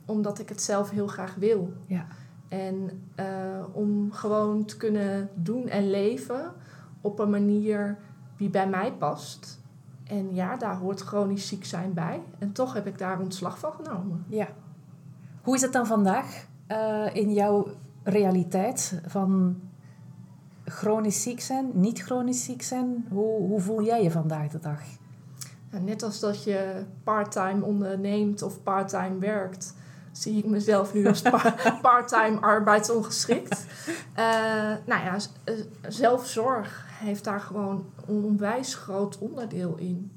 omdat 0.04 0.38
ik 0.38 0.48
het 0.48 0.62
zelf 0.62 0.90
heel 0.90 1.06
graag 1.06 1.34
wil. 1.34 1.72
Ja. 1.86 2.06
En 2.48 2.90
uh, 3.16 3.26
om 3.72 4.12
gewoon 4.12 4.64
te 4.64 4.76
kunnen 4.76 5.28
doen 5.34 5.68
en 5.68 5.90
leven 5.90 6.52
op 7.00 7.18
een 7.18 7.30
manier 7.30 7.98
die 8.36 8.50
bij 8.50 8.68
mij 8.68 8.92
past. 8.92 9.60
En 10.04 10.34
ja, 10.34 10.56
daar 10.56 10.76
hoort 10.76 11.00
chronisch 11.00 11.46
ziek 11.46 11.64
zijn 11.64 11.94
bij. 11.94 12.22
En 12.38 12.52
toch 12.52 12.74
heb 12.74 12.86
ik 12.86 12.98
daar 12.98 13.20
ontslag 13.20 13.58
van 13.58 13.72
genomen. 13.72 14.24
Ja. 14.28 14.48
Hoe 15.42 15.54
is 15.54 15.62
het 15.62 15.72
dan 15.72 15.86
vandaag 15.86 16.46
uh, 16.68 17.14
in 17.14 17.32
jouw 17.32 17.66
realiteit 18.02 19.00
van 19.06 19.60
chronisch 20.64 21.22
ziek 21.22 21.40
zijn, 21.40 21.70
niet 21.72 22.02
chronisch 22.02 22.44
ziek 22.44 22.62
zijn? 22.62 23.06
Hoe, 23.10 23.40
hoe 23.40 23.60
voel 23.60 23.82
jij 23.82 24.02
je 24.02 24.10
vandaag 24.10 24.48
de 24.48 24.60
dag? 24.60 24.80
net 25.80 26.02
als 26.02 26.20
dat 26.20 26.44
je 26.44 26.82
parttime 27.04 27.64
onderneemt 27.64 28.42
of 28.42 28.62
parttime 28.62 29.18
werkt, 29.18 29.74
zie 30.12 30.38
ik 30.38 30.46
mezelf 30.46 30.94
nu 30.94 31.06
als 31.06 31.22
parttime 31.82 32.40
arbeidsongeschikt. 32.40 33.66
Uh, 33.88 34.24
nou 34.86 35.04
ja, 35.04 35.16
eh, 35.44 35.54
zelfzorg 35.88 36.86
heeft 36.88 37.24
daar 37.24 37.40
gewoon 37.40 37.84
een 38.06 38.22
onwijs 38.24 38.74
groot 38.74 39.18
onderdeel 39.18 39.76
in. 39.76 40.12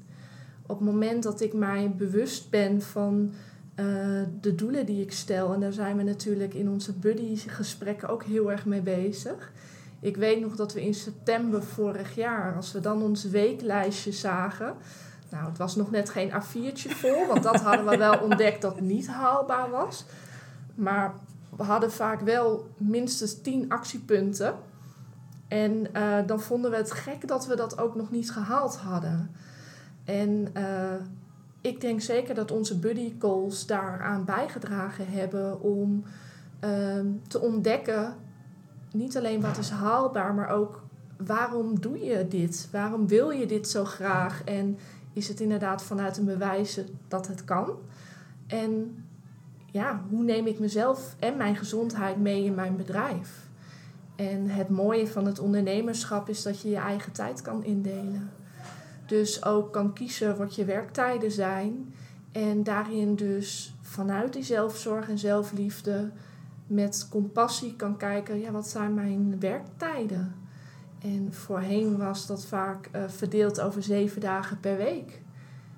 Op 0.66 0.78
het 0.78 0.88
moment 0.88 1.22
dat 1.22 1.40
ik 1.40 1.52
mij 1.52 1.94
bewust 1.96 2.50
ben 2.50 2.82
van 2.82 3.32
uh, 3.76 4.22
de 4.40 4.54
doelen 4.54 4.86
die 4.86 5.02
ik 5.02 5.12
stel. 5.12 5.54
En 5.54 5.60
daar 5.60 5.72
zijn 5.72 5.96
we 5.96 6.02
natuurlijk 6.02 6.54
in 6.54 6.68
onze 6.68 6.92
buddy-gesprekken 6.92 8.08
ook 8.08 8.24
heel 8.24 8.50
erg 8.50 8.64
mee 8.64 8.80
bezig. 8.80 9.52
Ik 10.00 10.16
weet 10.16 10.40
nog 10.40 10.56
dat 10.56 10.72
we 10.72 10.82
in 10.82 10.94
september 10.94 11.62
vorig 11.62 12.14
jaar, 12.14 12.56
als 12.56 12.72
we 12.72 12.80
dan 12.80 13.02
ons 13.02 13.24
weeklijstje 13.24 14.12
zagen. 14.12 14.74
Nou, 15.30 15.46
het 15.46 15.58
was 15.58 15.76
nog 15.76 15.90
net 15.90 16.10
geen 16.10 16.30
A4'tje 16.30 16.90
vol, 16.90 17.26
want 17.26 17.42
dat 17.42 17.60
hadden 17.60 17.86
we 17.86 17.96
wel 17.96 18.18
ontdekt 18.18 18.62
dat 18.62 18.80
niet 18.80 19.06
haalbaar 19.06 19.70
was. 19.70 20.04
Maar 20.74 21.14
we 21.56 21.62
hadden 21.62 21.92
vaak 21.92 22.20
wel 22.20 22.68
minstens 22.76 23.40
10 23.40 23.68
actiepunten. 23.68 24.54
En 25.48 25.86
uh, 25.92 26.16
dan 26.26 26.40
vonden 26.40 26.70
we 26.70 26.76
het 26.76 26.92
gek 26.92 27.28
dat 27.28 27.46
we 27.46 27.56
dat 27.56 27.78
ook 27.78 27.94
nog 27.94 28.10
niet 28.10 28.32
gehaald 28.32 28.76
hadden. 28.76 29.30
En 30.04 30.48
uh, 30.56 30.94
ik 31.60 31.80
denk 31.80 32.00
zeker 32.00 32.34
dat 32.34 32.50
onze 32.50 32.78
buddy 32.78 33.18
calls 33.18 33.66
daaraan 33.66 34.24
bijgedragen 34.24 35.06
hebben 35.08 35.60
om 35.60 36.04
ehm, 36.60 37.06
te 37.28 37.40
ontdekken, 37.40 38.14
niet 38.96 39.16
alleen 39.16 39.40
wat 39.40 39.58
is 39.58 39.70
haalbaar, 39.70 40.34
maar 40.34 40.48
ook 40.48 40.82
waarom 41.16 41.80
doe 41.80 41.98
je 41.98 42.28
dit? 42.28 42.68
Waarom 42.72 43.06
wil 43.08 43.30
je 43.30 43.46
dit 43.46 43.68
zo 43.68 43.84
graag? 43.84 44.44
En 44.44 44.78
is 45.12 45.28
het 45.28 45.40
inderdaad 45.40 45.82
vanuit 45.82 46.16
een 46.16 46.24
bewijs 46.24 46.80
dat 47.08 47.26
het 47.26 47.44
kan? 47.44 47.70
En 48.46 49.04
ja, 49.70 50.02
hoe 50.10 50.22
neem 50.22 50.46
ik 50.46 50.58
mezelf 50.58 51.16
en 51.18 51.36
mijn 51.36 51.56
gezondheid 51.56 52.16
mee 52.16 52.44
in 52.44 52.54
mijn 52.54 52.76
bedrijf? 52.76 53.44
En 54.16 54.48
het 54.48 54.68
mooie 54.68 55.06
van 55.06 55.26
het 55.26 55.38
ondernemerschap 55.38 56.28
is 56.28 56.42
dat 56.42 56.60
je 56.60 56.68
je 56.68 56.76
eigen 56.76 57.12
tijd 57.12 57.42
kan 57.42 57.64
indelen. 57.64 58.30
Dus 59.06 59.44
ook 59.44 59.72
kan 59.72 59.92
kiezen 59.92 60.36
wat 60.36 60.54
je 60.54 60.64
werktijden 60.64 61.30
zijn. 61.30 61.94
En 62.32 62.62
daarin 62.62 63.16
dus 63.16 63.74
vanuit 63.80 64.32
die 64.32 64.42
zelfzorg 64.42 65.08
en 65.08 65.18
zelfliefde 65.18 66.10
met 66.66 67.06
compassie 67.10 67.76
kan 67.76 67.96
kijken, 67.96 68.40
ja, 68.40 68.50
wat 68.50 68.68
zijn 68.68 68.94
mijn 68.94 69.40
werktijden? 69.40 70.34
En 70.98 71.32
voorheen 71.32 71.96
was 71.96 72.26
dat 72.26 72.46
vaak 72.46 72.88
uh, 72.94 73.02
verdeeld 73.06 73.60
over 73.60 73.82
zeven 73.82 74.20
dagen 74.20 74.60
per 74.60 74.76
week. 74.76 75.22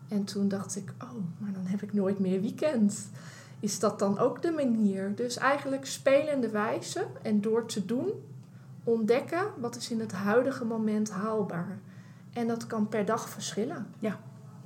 En 0.09 0.25
toen 0.25 0.49
dacht 0.49 0.77
ik, 0.77 0.93
oh, 1.03 1.25
maar 1.39 1.53
dan 1.53 1.67
heb 1.67 1.83
ik 1.83 1.93
nooit 1.93 2.19
meer 2.19 2.41
weekend. 2.41 3.11
Is 3.61 3.79
dat 3.79 3.99
dan 3.99 4.19
ook 4.19 4.43
de 4.43 4.51
manier? 4.51 5.15
Dus 5.15 5.37
eigenlijk 5.37 5.87
spelende 5.87 6.49
wijze 6.49 7.07
en 7.23 7.41
door 7.41 7.67
te 7.67 7.85
doen 7.85 8.11
ontdekken 8.85 9.47
wat 9.59 9.77
is 9.77 9.91
in 9.91 10.01
het 10.01 10.13
huidige 10.13 10.65
moment 10.65 11.11
haalbaar. 11.11 11.79
En 12.33 12.47
dat 12.47 12.67
kan 12.67 12.89
per 12.89 13.05
dag 13.05 13.29
verschillen. 13.29 13.87
Ja, 13.99 14.21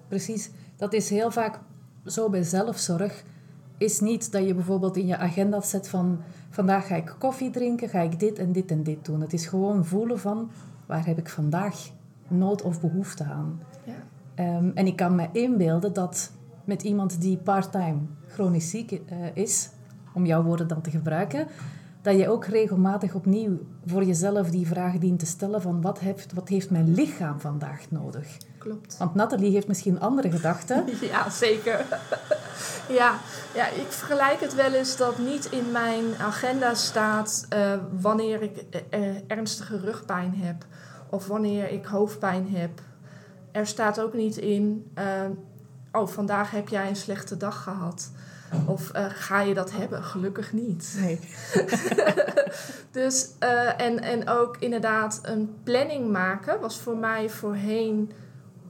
precies. 0.08 0.50
Dat 0.76 0.92
is 0.92 1.10
heel 1.10 1.30
vaak 1.30 1.60
zo 2.06 2.28
bij 2.28 2.42
zelfzorg. 2.42 3.24
Is 3.82 4.00
niet 4.00 4.32
dat 4.32 4.46
je 4.46 4.54
bijvoorbeeld 4.54 4.96
in 4.96 5.06
je 5.06 5.16
agenda 5.16 5.60
zet 5.60 5.88
van 5.88 6.18
vandaag 6.50 6.86
ga 6.86 6.94
ik 6.94 7.14
koffie 7.18 7.50
drinken, 7.50 7.88
ga 7.88 8.00
ik 8.00 8.20
dit 8.20 8.38
en 8.38 8.52
dit 8.52 8.70
en 8.70 8.82
dit 8.82 9.04
doen. 9.04 9.20
Het 9.20 9.32
is 9.32 9.46
gewoon 9.46 9.84
voelen 9.84 10.18
van 10.18 10.50
waar 10.86 11.06
heb 11.06 11.18
ik 11.18 11.28
vandaag 11.28 11.90
nood 12.28 12.62
of 12.62 12.80
behoefte 12.80 13.24
aan. 13.24 13.60
Ja. 13.84 13.92
Ehm, 14.34 14.70
en 14.74 14.86
ik 14.86 14.96
kan 14.96 15.14
me 15.14 15.28
inbeelden 15.32 15.92
dat 15.92 16.32
met 16.64 16.82
iemand 16.82 17.20
die 17.20 17.36
part-time 17.36 17.98
chronisch 18.28 18.70
ziek 18.70 18.90
uh, 18.90 19.00
is, 19.34 19.70
om 20.14 20.26
jouw 20.26 20.42
woorden 20.42 20.68
dan 20.68 20.80
te 20.80 20.90
gebruiken, 20.90 21.46
dat 22.02 22.18
je 22.18 22.28
ook 22.28 22.44
regelmatig 22.44 23.14
opnieuw 23.14 23.58
voor 23.86 24.04
jezelf 24.04 24.50
die 24.50 24.66
vraag 24.66 24.98
dient 24.98 25.18
te 25.18 25.26
stellen 25.26 25.62
van 25.62 25.80
wat 25.80 25.98
heeft, 25.98 26.32
wat 26.32 26.48
heeft 26.48 26.70
mijn 26.70 26.94
lichaam 26.94 27.40
vandaag 27.40 27.90
nodig? 27.90 28.36
Klopt. 28.58 28.96
Want 28.98 29.14
Nathalie 29.14 29.52
heeft 29.52 29.68
misschien 29.68 30.00
andere 30.00 30.30
gedachten. 30.30 30.84
Ja, 31.00 31.30
zeker. 31.30 31.86
ja, 32.88 33.18
ja, 33.54 33.68
ik 33.68 33.86
vergelijk 33.88 34.40
het 34.40 34.54
wel 34.54 34.72
eens 34.72 34.96
dat 34.96 35.18
niet 35.18 35.44
in 35.44 35.70
mijn 35.70 36.04
agenda 36.18 36.74
staat 36.74 37.46
uh, 37.54 37.74
wanneer 38.00 38.42
ik 38.42 38.64
uh, 38.90 39.16
ernstige 39.26 39.78
rugpijn 39.78 40.34
heb 40.34 40.64
of 41.10 41.26
wanneer 41.26 41.70
ik 41.70 41.84
hoofdpijn 41.84 42.48
heb. 42.48 42.80
Er 43.52 43.66
staat 43.66 44.00
ook 44.00 44.14
niet 44.14 44.36
in, 44.36 44.90
uh, 44.98 45.04
oh 45.92 46.08
vandaag 46.08 46.50
heb 46.50 46.68
jij 46.68 46.88
een 46.88 46.96
slechte 46.96 47.36
dag 47.36 47.62
gehad. 47.62 48.10
Of 48.66 48.96
uh, 48.96 49.06
ga 49.08 49.40
je 49.40 49.54
dat 49.54 49.72
hebben? 49.72 50.02
Gelukkig 50.02 50.52
niet. 50.52 50.96
Nee. 51.00 51.20
dus, 53.02 53.30
uh, 53.40 53.80
en, 53.80 54.00
en 54.00 54.28
ook 54.28 54.56
inderdaad 54.58 55.20
een 55.22 55.54
planning 55.62 56.10
maken 56.10 56.60
was 56.60 56.80
voor 56.80 56.96
mij 56.96 57.30
voorheen 57.30 58.12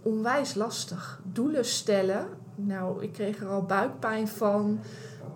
onwijs 0.03 0.55
lastig. 0.55 1.21
Doelen 1.25 1.65
stellen, 1.65 2.27
nou, 2.55 3.03
ik 3.03 3.13
kreeg 3.13 3.41
er 3.41 3.49
al 3.49 3.63
buikpijn 3.63 4.29
van. 4.29 4.81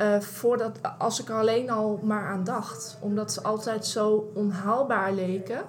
Uh, 0.02 0.20
voordat, 0.20 0.80
als 0.98 1.20
ik 1.20 1.28
er 1.28 1.34
alleen 1.34 1.70
al 1.70 2.00
maar 2.02 2.26
aan 2.26 2.44
dacht. 2.44 2.98
Omdat 3.00 3.32
ze 3.32 3.42
altijd 3.42 3.86
zo 3.86 4.30
onhaalbaar 4.34 5.12
leken 5.12 5.62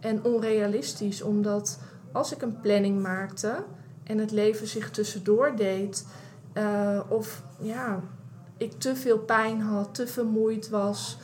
en 0.00 0.24
onrealistisch. 0.24 1.22
Omdat 1.22 1.78
als 2.12 2.32
ik 2.32 2.42
een 2.42 2.60
planning 2.60 3.02
maakte 3.02 3.64
en 4.04 4.18
het 4.18 4.30
leven 4.30 4.66
zich 4.66 4.90
tussendoor 4.90 5.56
deed, 5.56 6.06
uh, 6.54 7.00
of 7.08 7.42
ja, 7.58 8.00
ik 8.60 8.78
te 8.78 8.96
veel 8.96 9.18
pijn 9.18 9.60
had, 9.60 9.94
te 9.94 10.06
vermoeid 10.06 10.68
was. 10.68 11.18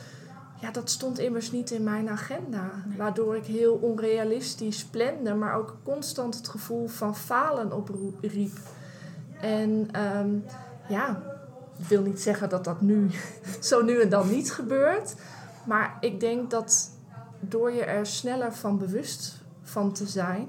Ja, 0.61 0.71
dat 0.71 0.89
stond 0.89 1.19
immers 1.19 1.51
niet 1.51 1.71
in 1.71 1.83
mijn 1.83 2.09
agenda. 2.09 2.71
Waardoor 2.97 3.35
ik 3.35 3.45
heel 3.45 3.73
onrealistisch 3.73 4.85
plande, 4.85 5.33
maar 5.33 5.55
ook 5.55 5.77
constant 5.83 6.35
het 6.35 6.47
gevoel 6.47 6.87
van 6.87 7.15
falen 7.15 7.71
opriep. 7.71 8.57
En 9.41 9.89
um, 10.17 10.43
ja, 10.89 11.21
ik 11.77 11.87
wil 11.87 12.01
niet 12.01 12.21
zeggen 12.21 12.49
dat 12.49 12.63
dat 12.63 12.81
nu 12.81 13.09
zo 13.61 13.83
nu 13.83 14.01
en 14.01 14.09
dan 14.09 14.29
niet 14.29 14.51
gebeurt. 14.51 15.15
Maar 15.65 15.97
ik 15.99 16.19
denk 16.19 16.51
dat 16.51 16.91
door 17.39 17.71
je 17.71 17.83
er 17.83 18.05
sneller 18.05 18.53
van 18.53 18.77
bewust 18.77 19.35
van 19.61 19.93
te 19.93 20.07
zijn 20.07 20.47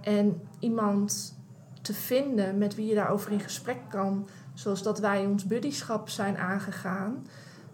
en 0.00 0.40
iemand 0.58 1.36
te 1.82 1.94
vinden 1.94 2.58
met 2.58 2.74
wie 2.74 2.86
je 2.86 2.94
daarover 2.94 3.32
in 3.32 3.40
gesprek 3.40 3.78
kan, 3.88 4.26
zoals 4.54 4.82
dat 4.82 4.98
wij 4.98 5.26
ons 5.26 5.46
buddyschap 5.46 6.08
zijn 6.08 6.38
aangegaan, 6.38 7.26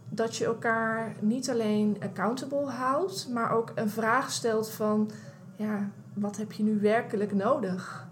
dat 0.08 0.36
je 0.36 0.44
elkaar 0.44 1.14
niet 1.20 1.50
alleen 1.50 1.96
accountable 2.02 2.66
houdt, 2.66 3.28
maar 3.32 3.50
ook 3.50 3.72
een 3.74 3.90
vraag 3.90 4.30
stelt 4.30 4.70
van, 4.70 5.10
ja, 5.56 5.90
wat 6.14 6.36
heb 6.36 6.52
je 6.52 6.62
nu 6.62 6.80
werkelijk 6.80 7.34
nodig? 7.34 8.06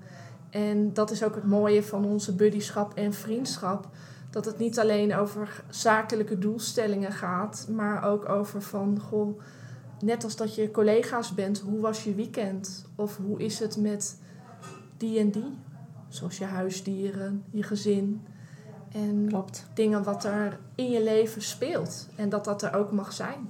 En 0.51 0.93
dat 0.93 1.11
is 1.11 1.23
ook 1.23 1.35
het 1.35 1.47
mooie 1.47 1.83
van 1.83 2.05
onze 2.05 2.35
buddyschap 2.35 2.95
en 2.95 3.13
vriendschap. 3.13 3.89
Dat 4.31 4.45
het 4.45 4.59
niet 4.59 4.79
alleen 4.79 5.15
over 5.15 5.65
zakelijke 5.69 6.39
doelstellingen 6.39 7.13
gaat, 7.13 7.67
maar 7.71 8.05
ook 8.05 8.29
over 8.29 8.63
van, 8.63 9.01
goh, 9.01 9.41
net 10.01 10.25
als 10.25 10.37
dat 10.37 10.55
je 10.55 10.71
collega's 10.71 11.35
bent, 11.35 11.61
hoe 11.61 11.81
was 11.81 12.05
je 12.05 12.15
weekend? 12.15 12.87
Of 12.95 13.17
hoe 13.17 13.39
is 13.39 13.59
het 13.59 13.77
met 13.77 14.19
die 14.97 15.19
en 15.19 15.31
die? 15.31 15.59
Zoals 16.09 16.39
je 16.39 16.45
huisdieren, 16.45 17.45
je 17.51 17.63
gezin. 17.63 18.27
En 18.97 19.27
Klopt. 19.29 19.67
dingen 19.75 20.03
wat 20.03 20.25
er 20.25 20.59
in 20.75 20.91
je 20.91 21.03
leven 21.03 21.43
speelt. 21.43 22.09
En 22.17 22.29
dat 22.29 22.45
dat 22.45 22.63
er 22.63 22.75
ook 22.75 22.93
mag 22.93 23.13
zijn. 23.13 23.49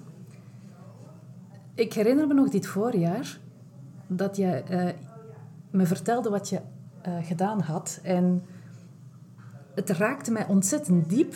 Ik 1.74 1.92
herinner 1.92 2.26
me 2.26 2.34
nog 2.34 2.48
dit 2.48 2.66
voorjaar 2.66 3.38
dat 4.06 4.36
je 4.36 4.62
uh, 4.70 4.88
me 5.70 5.86
vertelde 5.86 6.30
wat 6.30 6.48
je 6.48 6.60
uh, 7.06 7.12
gedaan 7.22 7.60
had. 7.60 8.00
En 8.02 8.42
het 9.74 9.90
raakte 9.90 10.30
mij 10.30 10.46
ontzettend 10.46 11.08
diep. 11.08 11.34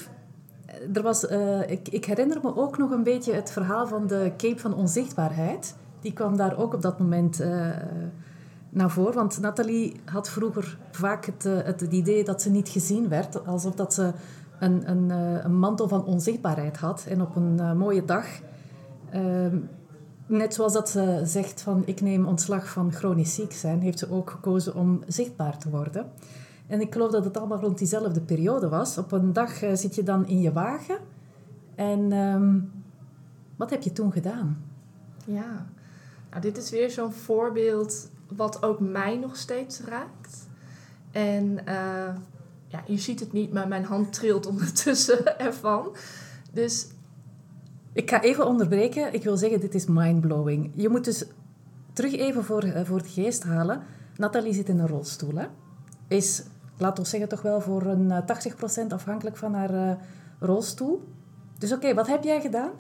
Er 0.93 1.03
was, 1.03 1.31
uh, 1.31 1.71
ik, 1.71 1.89
ik, 1.89 2.05
herinner 2.05 2.39
me 2.43 2.57
ook 2.57 2.79
nog 2.79 2.91
een 2.91 3.03
beetje 3.03 3.33
het 3.33 3.51
verhaal 3.51 3.87
van 3.87 4.07
de 4.07 4.33
Cape 4.37 4.59
van 4.59 4.75
Onzichtbaarheid. 4.75 5.77
Die 6.01 6.13
kwam 6.13 6.37
daar 6.37 6.59
ook 6.59 6.75
op 6.75 6.83
dat 6.83 6.99
moment 6.99 7.41
naar 8.71 8.91
voren. 8.91 9.15
Want 9.15 9.41
Nathalie 9.41 10.01
had 10.05 10.31
vroeger 10.31 10.79
vaak 10.91 11.25
het, 11.25 11.43
het, 11.43 11.81
het, 11.81 11.93
idee 11.93 12.25
dat 12.25 12.43
ze 12.43 12.51
niet 12.51 12.69
gezien 12.69 13.09
werd. 13.09 13.47
Alsof 13.47 13.75
dat 13.75 13.95
ze 13.95 14.13
een, 14.59 14.91
een, 14.91 15.11
een 15.45 15.59
mantel 15.59 15.89
van 15.89 16.05
onzichtbaarheid 16.05 16.77
had. 16.77 17.05
En 17.09 17.23
op 17.23 17.37
een 17.37 17.77
mooie 17.77 18.05
dag... 18.05 18.27
Uh, 19.15 19.47
net 20.27 20.55
zoals 20.55 20.73
dat 20.73 20.89
ze 20.89 21.21
zegt 21.25 21.63
van 21.63 21.83
ik 21.87 22.01
neem 22.01 22.27
ontslag 22.27 22.69
van 22.69 22.93
chronisch 22.93 23.35
ziek 23.35 23.53
zijn, 23.53 23.81
heeft 23.81 23.99
ze 23.99 24.11
ook 24.11 24.31
gekozen 24.31 24.75
om 24.75 25.03
zichtbaar 25.07 25.59
te 25.59 25.71
worden. 25.71 26.11
En 26.67 26.81
ik 26.81 26.93
geloof 26.93 27.11
dat 27.11 27.25
het 27.25 27.37
allemaal 27.37 27.61
rond 27.61 27.79
diezelfde 27.79 28.21
periode 28.21 28.69
was. 28.69 28.99
Op 28.99 29.13
een 29.13 29.33
dag 29.33 29.51
zit 29.75 29.95
je 29.95 30.03
dan 30.03 30.27
in 30.27 30.41
je 30.41 30.53
wagen. 30.53 30.97
En 31.75 32.13
um, 32.13 32.73
wat 33.57 33.71
heb 33.71 33.83
je 33.83 33.93
toen 33.93 34.13
gedaan? 34.13 34.65
Ja, 35.25 35.67
nou, 36.31 36.43
dit 36.43 36.57
is 36.57 36.71
weer 36.71 36.91
zo'n 36.91 37.13
voorbeeld 37.13 38.09
wat 38.37 38.63
ook 38.63 38.81
mij 38.81 39.17
nog 39.17 39.37
steeds 39.37 39.81
raakt. 39.81 40.49
En 41.11 41.59
uh, 41.69 42.15
ja, 42.67 42.83
je 42.87 42.99
ziet 42.99 43.21
het 43.21 43.33
niet, 43.33 43.53
maar 43.53 43.69
mijn 43.69 43.85
hand 43.85 44.13
trilt 44.13 44.47
ondertussen 44.47 45.39
ervan. 45.49 45.97
Dus 46.53 46.87
ik 47.93 48.11
ga 48.11 48.23
even 48.23 48.47
onderbreken. 48.47 49.15
Ik 49.15 49.23
wil 49.23 49.37
zeggen, 49.37 49.61
dit 49.61 49.75
is 49.75 49.87
mindblowing. 49.87 50.71
Je 50.75 50.89
moet 50.89 51.05
dus 51.05 51.25
terug 51.93 52.13
even 52.13 52.45
voor, 52.45 52.65
uh, 52.65 52.81
voor 52.85 52.99
het 52.99 53.09
geest 53.09 53.43
halen. 53.43 53.83
Nathalie 54.17 54.55
zit 54.55 54.69
in 54.69 54.79
een 54.79 54.89
rolstoel. 54.89 55.35
Hè? 55.35 55.47
Is, 56.09 56.43
laten 56.77 57.03
we 57.03 57.09
zeggen, 57.09 57.29
toch 57.29 57.43
wel 57.43 57.61
voor 57.61 57.83
een 57.83 58.11
uh, 58.11 58.85
80% 58.85 58.87
afhankelijk 58.89 59.37
van 59.37 59.55
haar 59.55 59.99
rolstoel. 60.39 61.03
Dus 61.59 61.73
oké, 61.73 61.95
wat 61.95 62.07
heb 62.07 62.25
jij 62.25 62.41
gedaan? 62.41 62.71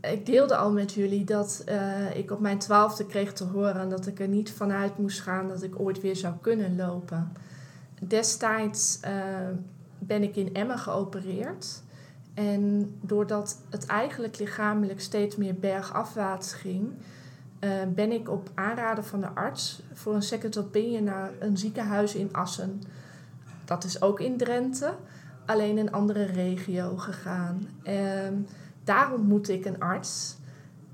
Ik 0.00 0.26
deelde 0.26 0.56
al 0.56 0.72
met 0.72 0.92
jullie 0.92 1.24
dat 1.24 1.64
uh, 1.68 2.16
ik 2.16 2.30
op 2.30 2.40
mijn 2.40 2.58
twaalfde 2.58 3.06
kreeg 3.06 3.32
te 3.32 3.44
horen 3.44 3.88
dat 3.88 4.06
ik 4.06 4.20
er 4.20 4.28
niet 4.28 4.50
vanuit 4.50 4.98
moest 4.98 5.20
gaan 5.20 5.48
dat 5.48 5.62
ik 5.62 5.80
ooit 5.80 6.00
weer 6.00 6.16
zou 6.16 6.34
kunnen 6.40 6.76
lopen. 6.76 7.32
Destijds 8.00 9.00
ben 9.98 10.22
ik 10.22 10.36
in 10.36 10.54
Emmen 10.54 10.78
geopereerd. 10.78 11.82
En 12.34 12.94
doordat 13.00 13.60
het 13.70 13.86
eigenlijk 13.86 14.38
lichamelijk 14.38 15.00
steeds 15.00 15.36
meer 15.36 15.54
bergafwaarts 15.54 16.52
ging, 16.52 16.92
uh, 17.60 17.70
ben 17.94 18.12
ik 18.12 18.30
op 18.30 18.50
aanraden 18.54 19.04
van 19.04 19.20
de 19.20 19.28
arts 19.28 19.82
voor 19.92 20.14
een 20.14 20.22
second 20.22 20.58
opinion 20.58 21.04
naar 21.04 21.30
een 21.38 21.56
ziekenhuis 21.56 22.14
in 22.14 22.32
Assen. 22.32 22.82
Dat 23.64 23.84
is 23.84 24.02
ook 24.02 24.20
in 24.20 24.36
Drenthe, 24.36 24.94
alleen 25.46 25.76
een 25.76 25.92
andere 25.92 26.24
regio 26.24 26.96
gegaan. 26.96 27.68
Daar 28.88 29.12
ontmoette 29.12 29.52
ik 29.52 29.64
een 29.64 29.80
arts 29.80 30.36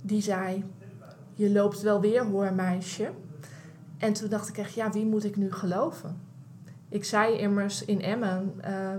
die 0.00 0.22
zei: 0.22 0.64
Je 1.34 1.50
loopt 1.50 1.80
wel 1.80 2.00
weer 2.00 2.24
hoor, 2.24 2.52
meisje. 2.52 3.10
En 3.98 4.12
toen 4.12 4.28
dacht 4.28 4.48
ik 4.48 4.58
echt: 4.58 4.74
Ja, 4.74 4.90
wie 4.90 5.06
moet 5.06 5.24
ik 5.24 5.36
nu 5.36 5.52
geloven? 5.52 6.20
Ik 6.88 7.04
zei 7.04 7.38
immers 7.38 7.84
in 7.84 8.02
Emmen. 8.02 8.54
Uh, 8.68 8.90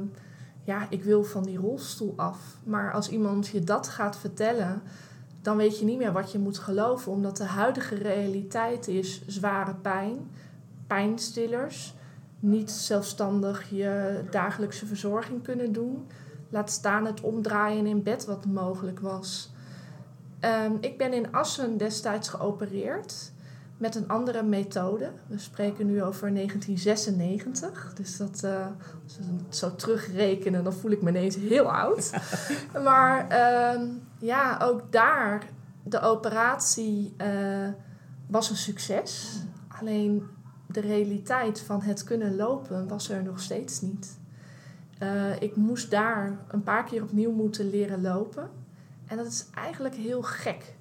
ja, 0.64 0.88
ik 0.90 1.04
wil 1.04 1.24
van 1.24 1.44
die 1.44 1.58
rolstoel 1.58 2.14
af. 2.16 2.58
Maar 2.64 2.94
als 2.94 3.10
iemand 3.10 3.48
je 3.48 3.64
dat 3.64 3.88
gaat 3.88 4.18
vertellen, 4.18 4.82
dan 5.42 5.58
weet 5.58 5.80
je 5.80 5.86
niet 5.86 5.98
meer 5.98 6.14
wat 6.14 6.32
je 6.32 6.40
moet 6.40 6.58
geloven, 6.58 7.12
omdat 7.12 7.38
de 7.38 7.44
huidige 7.44 7.96
realiteit 7.96 8.88
is 8.88 9.28
zware 9.28 9.76
pijn, 9.76 10.32
pijnstillers, 10.88 11.94
niet 12.40 12.72
zelfstandig 12.72 13.70
je 13.70 14.24
dagelijkse 14.30 14.86
verzorging 14.86 15.44
kunnen 15.44 15.72
doen. 15.72 16.08
Laat 16.56 16.72
staan 16.72 17.06
het 17.06 17.22
omdraaien 17.22 17.86
in 17.86 18.04
bed 18.04 18.26
wat 18.26 18.46
mogelijk 18.46 19.00
was. 19.00 19.52
Ehm, 20.40 20.72
ik 20.80 20.98
ben 20.98 21.14
in 21.14 21.34
Assen 21.34 21.78
destijds 21.78 22.30
geopereerd 22.30 23.32
met 23.78 23.96
een 23.96 24.08
andere 24.08 24.44
methode. 24.44 25.12
We 25.28 25.38
spreken 25.38 25.86
nu 25.86 26.04
over 26.04 26.34
1996. 26.34 27.94
Dus 27.94 28.18
dat, 28.18 28.42
uh, 28.46 28.68
als 29.04 29.18
we 29.18 29.24
het 29.46 29.56
zo 29.56 29.76
terugrekenen, 29.76 30.64
dan 30.64 30.74
voel 30.74 30.92
ik 30.92 31.02
me 31.02 31.10
ineens 31.10 31.36
heel 31.36 31.72
oud. 31.72 32.12
maar 32.84 33.28
ehm, 33.30 33.88
ja, 34.20 34.60
ook 34.62 34.92
daar, 34.92 35.44
de 35.84 36.00
operatie 36.00 37.16
uh, 37.18 37.68
was 38.28 38.50
een 38.50 38.58
succes. 38.58 39.42
Alleen 39.80 40.28
de 40.68 40.82
realiteit 40.82 41.60
van 41.60 41.82
het 41.82 42.04
kunnen 42.04 42.36
lopen 42.36 42.88
was 42.88 43.10
er 43.10 43.24
nog 43.24 43.40
steeds 43.40 43.82
niet. 43.82 44.24
Uh, 45.04 45.42
ik 45.42 45.56
moest 45.56 45.92
daar 45.92 46.40
een 46.48 46.64
paar 46.64 46.84
keer 46.84 47.04
opnieuw 47.04 47.32
moeten 47.32 47.70
leren 47.70 48.02
lopen. 48.02 48.50
En 49.08 49.18
dat 49.18 49.26
is 49.26 49.46
eigenlijk 49.54 49.96
heel 49.96 50.22
gek. 50.22 50.76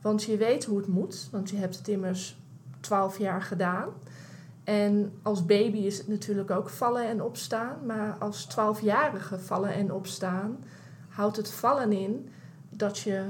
Want 0.00 0.22
je 0.22 0.36
weet 0.36 0.64
hoe 0.64 0.78
het 0.78 0.86
moet, 0.86 1.28
want 1.30 1.50
je 1.50 1.56
hebt 1.56 1.76
het 1.76 1.88
immers 1.88 2.38
12 2.80 3.18
jaar 3.18 3.42
gedaan. 3.42 3.88
En 4.64 5.12
als 5.22 5.46
baby 5.46 5.78
is 5.78 5.98
het 5.98 6.08
natuurlijk 6.08 6.50
ook 6.50 6.68
vallen 6.68 7.08
en 7.08 7.22
opstaan. 7.22 7.86
Maar 7.86 8.16
als 8.18 8.48
12-jarige 8.50 9.38
vallen 9.38 9.72
en 9.72 9.92
opstaan 9.92 10.64
houdt 11.08 11.36
het 11.36 11.50
vallen 11.50 11.92
in 11.92 12.28
dat 12.70 12.98
je 12.98 13.24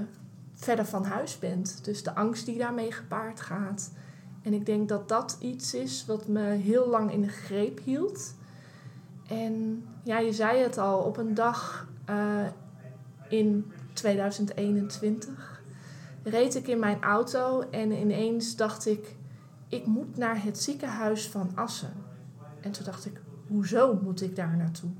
verder 0.55 0.85
van 0.85 1.05
huis 1.05 1.39
bent. 1.39 1.85
Dus 1.85 2.03
de 2.03 2.15
angst 2.15 2.47
die 2.47 2.59
daarmee 2.59 2.93
gepaard 2.93 3.41
gaat. 3.41 3.93
En 4.43 4.53
ik 4.53 4.67
denk 4.67 4.89
dat 4.89 5.09
dat 5.09 5.37
iets 5.41 5.75
is 5.75 6.05
wat 6.07 6.29
me 6.29 6.43
heel 6.43 6.89
lang 6.89 7.13
in 7.13 7.21
de 7.21 7.29
greep 7.29 7.81
hield. 7.85 8.35
En 9.29 9.85
ja, 10.09 10.19
je 10.19 10.33
zei 10.33 10.63
het 10.63 10.79
al, 10.79 10.99
op 10.99 11.17
een 11.17 11.35
dag 11.35 11.89
uh, 12.11 12.47
in 13.29 13.73
2021 13.93 15.63
reed 16.23 16.55
ik 16.55 16.69
in 16.69 16.79
mijn 16.79 17.03
auto 17.03 17.61
en 17.71 17.93
ineens 17.93 18.57
dacht 18.57 18.87
ik, 18.87 19.17
ik 19.69 19.87
moet 19.87 20.17
naar 20.17 20.43
het 20.43 20.59
ziekenhuis 20.59 21.29
van 21.29 21.51
Assen. 21.55 21.93
En 22.61 22.71
toen 22.71 22.85
dacht 22.85 23.07
ik, 23.07 23.21
hoezo 23.47 23.99
moet 24.03 24.23
ik 24.23 24.37
daar 24.37 24.57
naartoe? 24.57 24.91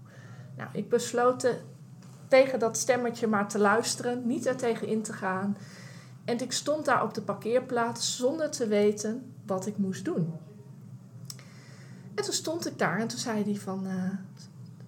Nou, 0.57 0.71
ik 0.73 0.89
besloot 0.89 1.55
tegen 2.29 2.59
dat 2.59 2.77
stemmetje 2.77 3.27
maar 3.27 3.49
te 3.49 3.59
luisteren, 3.59 4.27
niet 4.27 4.47
er 4.47 4.57
tegen 4.57 4.87
in 4.87 5.03
te 5.03 5.13
gaan. 5.13 5.57
En 6.25 6.41
ik 6.41 6.53
stond 6.53 6.85
daar 6.85 7.03
op 7.03 7.15
de 7.15 7.23
parkeerplaats 7.23 8.17
zonder 8.17 8.51
te 8.51 8.67
weten 8.67 9.33
wat 9.47 9.67
ik 9.67 9.79
moest 9.79 10.05
doen. 10.05 10.33
En 12.15 12.25
toen 12.25 12.33
stond 12.33 12.67
ik 12.67 12.79
daar 12.79 12.99
en 12.99 13.09
toen 13.09 13.19
zei 13.19 13.45
die 13.45 13.61
van, 13.61 13.87
uh, 13.87 14.11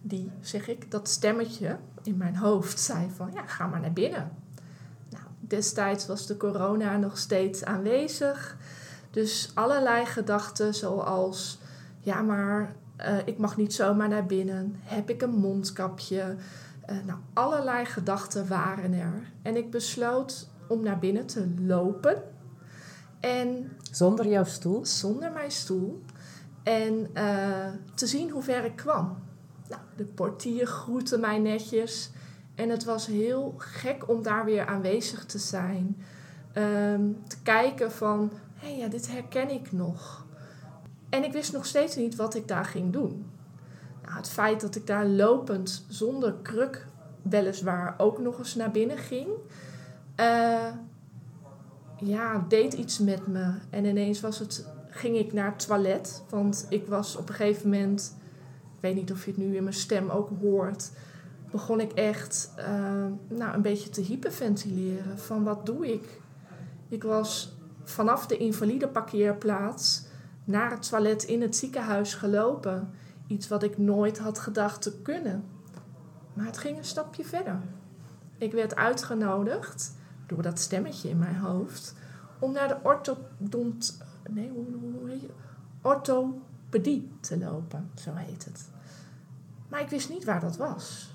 die 0.02 0.30
zeg 0.40 0.68
ik, 0.68 0.90
dat 0.90 1.08
stemmetje 1.08 1.76
in 2.02 2.16
mijn 2.16 2.36
hoofd 2.36 2.80
zei 2.80 3.10
van, 3.16 3.30
ja, 3.34 3.46
ga 3.46 3.66
maar 3.66 3.80
naar 3.80 3.92
binnen. 3.92 4.30
Nou, 5.10 5.24
destijds 5.40 6.06
was 6.06 6.26
de 6.26 6.36
corona 6.36 6.96
nog 6.96 7.18
steeds 7.18 7.64
aanwezig. 7.64 8.56
Dus 9.10 9.50
allerlei 9.54 10.06
gedachten 10.06 10.74
zoals, 10.74 11.58
ja, 12.00 12.22
maar 12.22 12.74
uh, 13.00 13.18
ik 13.24 13.38
mag 13.38 13.56
niet 13.56 13.74
zomaar 13.74 14.08
naar 14.08 14.26
binnen. 14.26 14.76
Heb 14.78 15.10
ik 15.10 15.22
een 15.22 15.34
mondkapje? 15.34 16.36
Uh, 16.90 16.96
nou, 17.06 17.18
allerlei 17.32 17.84
gedachten 17.84 18.48
waren 18.48 18.92
er. 18.92 19.32
En 19.42 19.56
ik 19.56 19.70
besloot 19.70 20.48
om 20.68 20.82
naar 20.82 20.98
binnen 20.98 21.26
te 21.26 21.54
lopen. 21.58 22.22
En, 23.20 23.76
zonder 23.90 24.26
jouw 24.26 24.44
stoel? 24.44 24.86
Zonder 24.86 25.32
mijn 25.32 25.50
stoel. 25.50 26.02
En 26.62 27.10
uh, 27.14 27.66
te 27.94 28.06
zien 28.06 28.30
hoe 28.30 28.42
ver 28.42 28.64
ik 28.64 28.76
kwam. 28.76 29.16
De 30.00 30.06
portier 30.06 30.66
groette 30.66 31.18
mij 31.18 31.38
netjes. 31.38 32.10
En 32.54 32.68
het 32.68 32.84
was 32.84 33.06
heel 33.06 33.54
gek 33.56 34.08
om 34.08 34.22
daar 34.22 34.44
weer 34.44 34.66
aanwezig 34.66 35.24
te 35.26 35.38
zijn. 35.38 36.02
Um, 36.54 37.18
te 37.26 37.36
kijken 37.42 37.92
van, 37.92 38.32
hé 38.54 38.68
hey, 38.68 38.78
ja, 38.78 38.88
dit 38.88 39.12
herken 39.12 39.50
ik 39.50 39.72
nog. 39.72 40.26
En 41.08 41.24
ik 41.24 41.32
wist 41.32 41.52
nog 41.52 41.66
steeds 41.66 41.96
niet 41.96 42.16
wat 42.16 42.34
ik 42.34 42.48
daar 42.48 42.64
ging 42.64 42.92
doen. 42.92 43.26
Nou, 44.02 44.16
het 44.16 44.28
feit 44.28 44.60
dat 44.60 44.76
ik 44.76 44.86
daar 44.86 45.06
lopend 45.06 45.84
zonder 45.88 46.34
kruk 46.42 46.86
weliswaar 47.22 47.94
ook 47.98 48.18
nog 48.18 48.38
eens 48.38 48.54
naar 48.54 48.70
binnen 48.70 48.98
ging, 48.98 49.28
uh, 50.20 50.66
ja, 51.96 52.44
deed 52.48 52.72
iets 52.72 52.98
met 52.98 53.26
me. 53.26 53.52
En 53.70 53.84
ineens 53.84 54.20
was 54.20 54.38
het, 54.38 54.66
ging 54.88 55.16
ik 55.16 55.32
naar 55.32 55.50
het 55.50 55.66
toilet, 55.66 56.22
want 56.28 56.66
ik 56.68 56.86
was 56.86 57.16
op 57.16 57.28
een 57.28 57.34
gegeven 57.34 57.70
moment, 57.70 58.18
ik 58.80 58.86
weet 58.86 58.94
niet 58.94 59.12
of 59.12 59.24
je 59.24 59.30
het 59.30 59.40
nu 59.40 59.56
in 59.56 59.62
mijn 59.62 59.74
stem 59.74 60.08
ook 60.08 60.28
hoort, 60.40 60.90
begon 61.50 61.80
ik 61.80 61.92
echt 61.92 62.52
uh, 62.58 62.64
nou, 63.28 63.54
een 63.54 63.62
beetje 63.62 63.90
te 63.90 64.00
hyperventileren. 64.00 65.18
Van 65.18 65.44
wat 65.44 65.66
doe 65.66 65.92
ik? 65.92 66.20
Ik 66.88 67.02
was 67.02 67.56
vanaf 67.82 68.26
de 68.26 68.36
invalide 68.36 68.88
parkeerplaats 68.88 70.04
naar 70.44 70.70
het 70.70 70.88
toilet 70.88 71.22
in 71.22 71.42
het 71.42 71.56
ziekenhuis 71.56 72.14
gelopen. 72.14 72.90
Iets 73.26 73.48
wat 73.48 73.62
ik 73.62 73.78
nooit 73.78 74.18
had 74.18 74.38
gedacht 74.38 74.82
te 74.82 75.00
kunnen. 75.02 75.44
Maar 76.32 76.46
het 76.46 76.58
ging 76.58 76.78
een 76.78 76.84
stapje 76.84 77.24
verder. 77.24 77.60
Ik 78.38 78.52
werd 78.52 78.76
uitgenodigd 78.76 79.94
door 80.26 80.42
dat 80.42 80.58
stemmetje 80.58 81.08
in 81.08 81.18
mijn 81.18 81.36
hoofd 81.36 81.94
om 82.38 82.52
naar 82.52 82.68
de 82.68 82.76
orthodont, 82.82 84.02
nee, 84.30 84.50
hoe, 84.50 84.64
hoe 84.98 85.08
heet 85.10 85.20
je? 85.20 85.30
Orthopedie 86.70 87.10
te 87.20 87.38
lopen, 87.38 87.90
zo 87.94 88.14
heet 88.14 88.44
het. 88.44 88.68
Maar 89.68 89.80
ik 89.80 89.88
wist 89.88 90.08
niet 90.08 90.24
waar 90.24 90.40
dat 90.40 90.56
was. 90.56 91.10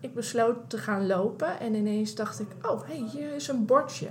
Ik 0.00 0.14
besloot 0.14 0.70
te 0.70 0.78
gaan 0.78 1.06
lopen 1.06 1.60
en 1.60 1.74
ineens 1.74 2.14
dacht 2.14 2.40
ik: 2.40 2.48
oh, 2.62 2.86
hey, 2.86 3.08
hier 3.12 3.34
is 3.34 3.48
een 3.48 3.66
bordje. 3.66 4.08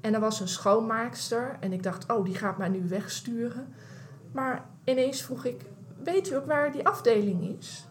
En 0.00 0.14
er 0.14 0.20
was 0.20 0.40
een 0.40 0.48
schoonmaakster 0.48 1.56
en 1.60 1.72
ik 1.72 1.82
dacht: 1.82 2.12
oh, 2.12 2.24
die 2.24 2.34
gaat 2.34 2.58
mij 2.58 2.68
nu 2.68 2.88
wegsturen. 2.88 3.66
Maar 4.32 4.64
ineens 4.84 5.22
vroeg 5.22 5.44
ik: 5.44 5.60
weet 6.02 6.30
u 6.30 6.34
ook 6.34 6.46
waar 6.46 6.72
die 6.72 6.86
afdeling 6.86 7.58
is? 7.58 7.86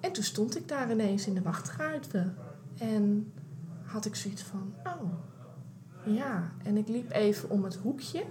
En 0.00 0.12
toen 0.12 0.24
stond 0.24 0.56
ik 0.56 0.68
daar 0.68 0.90
ineens 0.90 1.26
in 1.26 1.34
de 1.34 1.42
wachtruimte. 1.42 2.32
En 2.78 3.32
had 3.84 4.04
ik 4.04 4.14
zoiets 4.14 4.42
van: 4.42 4.74
oh, 4.84 5.12
ja. 6.14 6.52
En 6.62 6.76
ik 6.76 6.88
liep 6.88 7.12
even 7.12 7.50
om 7.50 7.64
het 7.64 7.76
hoekje. 7.76 8.24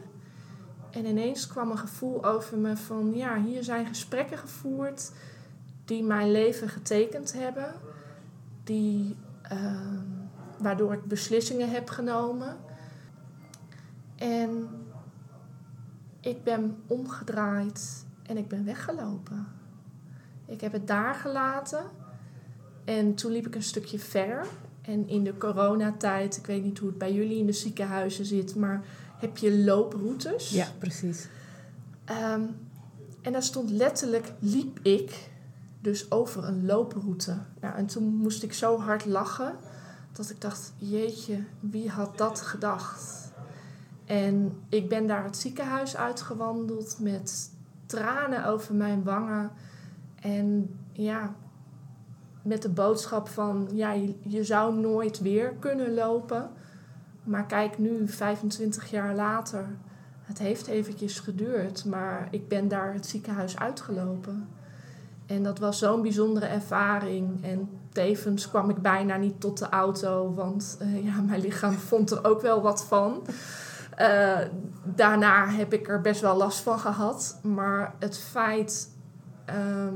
En 0.91 1.05
ineens 1.05 1.47
kwam 1.47 1.71
een 1.71 1.77
gevoel 1.77 2.25
over 2.25 2.57
me 2.57 2.77
van: 2.77 3.15
ja, 3.15 3.41
hier 3.41 3.63
zijn 3.63 3.85
gesprekken 3.85 4.37
gevoerd 4.37 5.11
die 5.85 6.03
mijn 6.03 6.31
leven 6.31 6.69
getekend 6.69 7.33
hebben. 7.33 7.73
Die, 8.63 9.15
uh, 9.51 9.81
waardoor 10.57 10.93
ik 10.93 11.05
beslissingen 11.05 11.69
heb 11.69 11.89
genomen. 11.89 12.57
En 14.15 14.69
ik 16.19 16.43
ben 16.43 16.77
omgedraaid 16.87 18.05
en 18.23 18.37
ik 18.37 18.47
ben 18.47 18.65
weggelopen. 18.65 19.47
Ik 20.45 20.61
heb 20.61 20.71
het 20.71 20.87
daar 20.87 21.15
gelaten. 21.15 21.83
En 22.85 23.15
toen 23.15 23.31
liep 23.31 23.47
ik 23.47 23.55
een 23.55 23.63
stukje 23.63 23.99
verder. 23.99 24.47
En 24.81 25.07
in 25.07 25.23
de 25.23 25.37
coronatijd, 25.37 26.37
ik 26.37 26.45
weet 26.45 26.63
niet 26.63 26.77
hoe 26.77 26.89
het 26.89 26.97
bij 26.97 27.13
jullie 27.13 27.37
in 27.37 27.45
de 27.45 27.53
ziekenhuizen 27.53 28.25
zit, 28.25 28.55
maar 28.55 28.83
heb 29.19 29.37
je 29.37 29.57
looproutes? 29.57 30.49
Ja, 30.49 30.67
precies. 30.77 31.27
Um, 32.09 32.55
en 33.21 33.31
daar 33.31 33.43
stond 33.43 33.69
letterlijk, 33.69 34.33
liep 34.39 34.79
ik 34.81 35.29
dus 35.81 36.11
over 36.11 36.43
een 36.43 36.65
looproute. 36.65 37.37
Nou, 37.61 37.75
en 37.75 37.85
toen 37.85 38.03
moest 38.03 38.43
ik 38.43 38.53
zo 38.53 38.79
hard 38.79 39.05
lachen 39.05 39.55
dat 40.11 40.29
ik 40.29 40.41
dacht, 40.41 40.73
jeetje, 40.77 41.43
wie 41.59 41.89
had 41.89 42.17
dat 42.17 42.41
gedacht? 42.41 43.31
En 44.05 44.57
ik 44.69 44.89
ben 44.89 45.07
daar 45.07 45.23
het 45.23 45.37
ziekenhuis 45.37 45.97
uitgewandeld 45.97 46.97
met 46.99 47.51
tranen 47.85 48.45
over 48.45 48.75
mijn 48.75 49.03
wangen. 49.03 49.51
En 50.21 50.75
ja, 50.91 51.35
met 52.41 52.61
de 52.61 52.69
boodschap 52.69 53.27
van 53.27 53.69
ja, 53.71 53.91
je, 53.91 54.15
je, 54.21 54.43
zou 54.43 54.75
nooit 54.75 55.19
weer 55.19 55.53
kunnen 55.59 55.93
lopen. 55.93 56.49
Maar 57.29 57.45
kijk 57.45 57.77
nu, 57.77 58.07
25 58.07 58.89
jaar 58.89 59.15
later, 59.15 59.65
het 60.21 60.37
heeft 60.37 60.67
eventjes 60.67 61.19
geduurd, 61.19 61.85
maar 61.85 62.27
ik 62.31 62.47
ben 62.47 62.67
daar 62.67 62.93
het 62.93 63.05
ziekenhuis 63.05 63.59
uitgelopen. 63.59 64.47
En 65.25 65.43
dat 65.43 65.59
was 65.59 65.79
zo'n 65.79 66.01
bijzondere 66.01 66.45
ervaring. 66.45 67.43
En 67.43 67.69
tevens 67.91 68.49
kwam 68.49 68.69
ik 68.69 68.81
bijna 68.81 69.15
niet 69.15 69.41
tot 69.41 69.57
de 69.57 69.69
auto, 69.69 70.33
want 70.33 70.77
uh, 70.81 71.05
ja, 71.05 71.21
mijn 71.21 71.41
lichaam 71.41 71.73
vond 71.91 72.11
er 72.11 72.25
ook 72.25 72.41
wel 72.41 72.61
wat 72.61 72.85
van. 72.85 73.21
Uh, 73.99 74.39
daarna 74.83 75.47
heb 75.47 75.73
ik 75.73 75.87
er 75.87 76.01
best 76.01 76.21
wel 76.21 76.37
last 76.37 76.59
van 76.59 76.79
gehad. 76.79 77.39
Maar 77.41 77.93
het 77.99 78.17
feit 78.17 78.89
uh, 79.49 79.93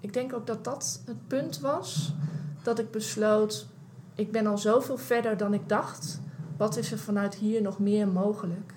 ik 0.00 0.12
denk 0.12 0.34
ook 0.34 0.46
dat 0.46 0.64
dat 0.64 1.02
het 1.06 1.26
punt 1.28 1.60
was 1.60 2.14
dat 2.62 2.78
ik 2.78 2.90
besloot, 2.90 3.66
ik 4.14 4.32
ben 4.32 4.46
al 4.46 4.58
zoveel 4.58 4.96
verder 4.96 5.36
dan 5.36 5.54
ik 5.54 5.68
dacht. 5.68 6.20
Wat 6.56 6.76
is 6.76 6.92
er 6.92 6.98
vanuit 6.98 7.34
hier 7.34 7.62
nog 7.62 7.78
meer 7.78 8.08
mogelijk? 8.08 8.74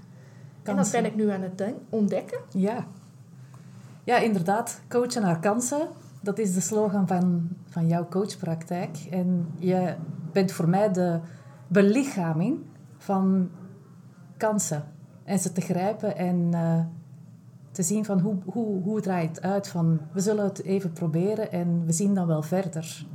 En 0.63 0.75
dat 0.75 0.91
ben 0.91 1.05
ik 1.05 1.15
nu 1.15 1.29
aan 1.29 1.41
het 1.41 1.63
ontdekken. 1.89 2.39
Ja. 2.51 2.85
Ja, 4.03 4.17
inderdaad. 4.17 4.81
Coachen 4.87 5.21
naar 5.21 5.39
kansen. 5.39 5.87
Dat 6.21 6.37
is 6.37 6.53
de 6.53 6.61
slogan 6.61 7.07
van, 7.07 7.49
van 7.65 7.87
jouw 7.87 8.07
coachpraktijk. 8.07 8.97
En 9.09 9.47
je 9.59 9.95
bent 10.31 10.51
voor 10.51 10.69
mij 10.69 10.91
de 10.91 11.19
belichaming 11.67 12.59
van 12.97 13.49
kansen. 14.37 14.83
En 15.23 15.39
ze 15.39 15.51
te 15.51 15.61
grijpen 15.61 16.17
en 16.17 16.51
uh, 16.53 16.79
te 17.71 17.83
zien 17.83 18.05
van 18.05 18.19
hoe, 18.19 18.35
hoe, 18.45 18.81
hoe 18.83 19.01
draait 19.01 19.35
het 19.35 19.41
uit. 19.41 19.67
Van 19.67 19.99
we 20.11 20.19
zullen 20.19 20.43
het 20.43 20.63
even 20.63 20.91
proberen 20.91 21.51
en 21.51 21.85
we 21.85 21.91
zien 21.91 22.13
dan 22.13 22.27
wel 22.27 22.41
verder. 22.41 23.05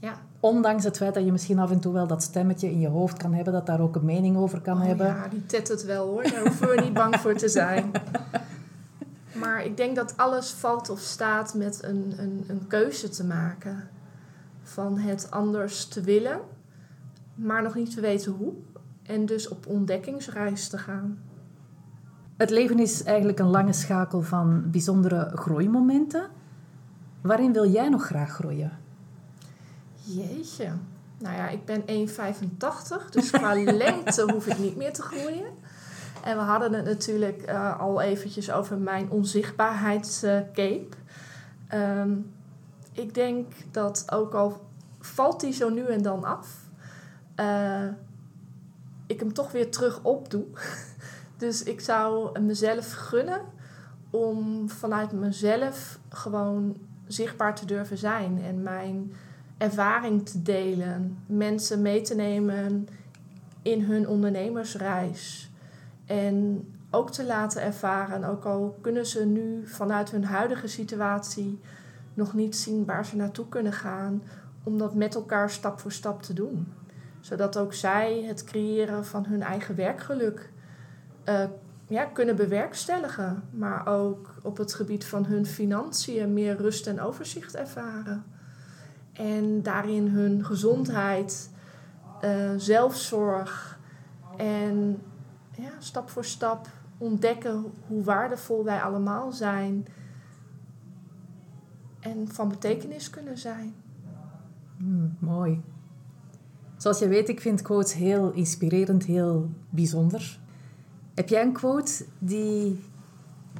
Ja. 0.00 0.14
Ondanks 0.46 0.84
het 0.84 0.96
feit 0.96 1.14
dat 1.14 1.24
je 1.24 1.32
misschien 1.32 1.58
af 1.58 1.70
en 1.70 1.80
toe 1.80 1.92
wel 1.92 2.06
dat 2.06 2.22
stemmetje 2.22 2.70
in 2.70 2.80
je 2.80 2.88
hoofd 2.88 3.16
kan 3.16 3.34
hebben, 3.34 3.52
dat 3.52 3.66
daar 3.66 3.80
ook 3.80 3.96
een 3.96 4.04
mening 4.04 4.36
over 4.36 4.60
kan 4.60 4.76
oh, 4.76 4.86
hebben. 4.86 5.06
Ja, 5.06 5.28
die 5.28 5.46
tet 5.46 5.68
het 5.68 5.84
wel 5.84 6.06
hoor. 6.06 6.22
Daar 6.22 6.40
hoeven 6.40 6.68
we 6.68 6.80
niet 6.80 6.92
bang 6.92 7.16
voor 7.16 7.34
te 7.34 7.48
zijn. 7.48 7.90
Maar 9.32 9.64
ik 9.64 9.76
denk 9.76 9.96
dat 9.96 10.16
alles 10.16 10.50
valt 10.50 10.90
of 10.90 10.98
staat 10.98 11.54
met 11.54 11.82
een, 11.82 12.14
een, 12.16 12.44
een 12.48 12.66
keuze 12.66 13.08
te 13.08 13.24
maken. 13.24 13.88
Van 14.62 14.98
het 14.98 15.30
anders 15.30 15.86
te 15.86 16.00
willen, 16.00 16.40
maar 17.34 17.62
nog 17.62 17.74
niet 17.74 17.94
te 17.94 18.00
weten 18.00 18.32
hoe. 18.32 18.52
En 19.02 19.26
dus 19.26 19.48
op 19.48 19.66
ontdekkingsreis 19.66 20.68
te 20.68 20.78
gaan. 20.78 21.18
Het 22.36 22.50
leven 22.50 22.78
is 22.78 23.02
eigenlijk 23.02 23.38
een 23.38 23.50
lange 23.50 23.72
schakel 23.72 24.22
van 24.22 24.70
bijzondere 24.70 25.30
groeimomenten. 25.34 26.26
Waarin 27.20 27.52
wil 27.52 27.70
jij 27.70 27.88
nog 27.88 28.04
graag 28.04 28.30
groeien? 28.30 28.72
Jeetje. 30.06 30.72
Nou 31.18 31.36
ja, 31.36 31.48
ik 31.48 31.64
ben 31.64 32.08
1,85, 32.08 33.10
dus 33.10 33.30
qua 33.30 33.54
lengte 33.84 34.32
hoef 34.32 34.46
ik 34.46 34.58
niet 34.58 34.76
meer 34.76 34.92
te 34.92 35.02
groeien. 35.02 35.46
En 36.24 36.36
we 36.36 36.42
hadden 36.42 36.72
het 36.72 36.84
natuurlijk 36.84 37.50
uh, 37.50 37.80
al 37.80 38.00
eventjes 38.00 38.50
over 38.50 38.78
mijn 38.78 39.10
onzichtbaarheidscape. 39.10 40.88
Uh, 41.74 42.04
ik 42.92 43.14
denk 43.14 43.52
dat 43.70 44.04
ook 44.12 44.34
al 44.34 44.66
valt 45.00 45.40
die 45.40 45.52
zo 45.52 45.68
nu 45.68 45.86
en 45.86 46.02
dan 46.02 46.24
af, 46.24 46.48
uh, 47.40 47.88
ik 49.06 49.20
hem 49.20 49.32
toch 49.32 49.52
weer 49.52 49.70
terug 49.70 50.00
opdoe. 50.02 50.44
dus 51.36 51.62
ik 51.62 51.80
zou 51.80 52.40
mezelf 52.40 52.92
gunnen 52.92 53.40
om 54.10 54.70
vanuit 54.70 55.12
mezelf 55.12 55.98
gewoon 56.08 56.76
zichtbaar 57.06 57.54
te 57.54 57.66
durven 57.66 57.98
zijn 57.98 58.42
en 58.42 58.62
mijn 58.62 59.12
ervaring 59.58 60.28
te 60.28 60.42
delen, 60.42 61.18
mensen 61.26 61.82
mee 61.82 62.00
te 62.00 62.14
nemen 62.14 62.88
in 63.62 63.82
hun 63.82 64.08
ondernemersreis. 64.08 65.50
En 66.06 66.68
ook 66.90 67.10
te 67.10 67.24
laten 67.24 67.62
ervaren, 67.62 68.24
ook 68.24 68.44
al 68.44 68.78
kunnen 68.80 69.06
ze 69.06 69.24
nu 69.24 69.66
vanuit 69.66 70.10
hun 70.10 70.24
huidige 70.24 70.66
situatie 70.66 71.60
nog 72.14 72.34
niet 72.34 72.56
zien 72.56 72.84
waar 72.84 73.06
ze 73.06 73.16
naartoe 73.16 73.48
kunnen 73.48 73.72
gaan, 73.72 74.22
om 74.62 74.78
dat 74.78 74.94
met 74.94 75.14
elkaar 75.14 75.50
stap 75.50 75.80
voor 75.80 75.92
stap 75.92 76.22
te 76.22 76.32
doen. 76.32 76.72
Zodat 77.20 77.58
ook 77.58 77.74
zij 77.74 78.22
het 78.26 78.44
creëren 78.44 79.04
van 79.04 79.26
hun 79.26 79.42
eigen 79.42 79.76
werkgeluk 79.76 80.50
uh, 81.28 81.44
ja, 81.86 82.04
kunnen 82.04 82.36
bewerkstelligen, 82.36 83.42
maar 83.50 83.86
ook 83.86 84.34
op 84.42 84.56
het 84.56 84.74
gebied 84.74 85.04
van 85.04 85.24
hun 85.24 85.46
financiën 85.46 86.32
meer 86.32 86.56
rust 86.56 86.86
en 86.86 87.00
overzicht 87.00 87.54
ervaren. 87.54 88.24
En 89.18 89.62
daarin 89.62 90.08
hun 90.08 90.44
gezondheid, 90.44 91.50
uh, 92.24 92.50
zelfzorg 92.56 93.78
en 94.36 95.02
ja, 95.56 95.70
stap 95.78 96.10
voor 96.10 96.24
stap 96.24 96.68
ontdekken 96.98 97.64
hoe 97.86 98.04
waardevol 98.04 98.64
wij 98.64 98.80
allemaal 98.80 99.32
zijn 99.32 99.86
en 102.00 102.28
van 102.28 102.48
betekenis 102.48 103.10
kunnen 103.10 103.38
zijn. 103.38 103.74
Hmm, 104.76 105.16
mooi. 105.18 105.62
Zoals 106.76 106.98
je 106.98 107.08
weet, 107.08 107.28
ik 107.28 107.40
vind 107.40 107.62
quotes 107.62 107.92
heel 107.92 108.32
inspirerend, 108.32 109.04
heel 109.04 109.50
bijzonder. 109.70 110.38
Heb 111.14 111.28
jij 111.28 111.42
een 111.42 111.52
quote 111.52 112.04
die 112.18 112.84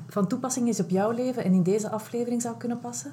van 0.07 0.29
toepassing 0.29 0.69
is 0.69 0.81
op 0.81 0.89
jouw 0.89 1.11
leven 1.11 1.45
en 1.45 1.53
in 1.53 1.63
deze 1.63 1.91
aflevering 1.91 2.43
zou 2.43 2.57
kunnen 2.57 2.81
passen? 2.81 3.13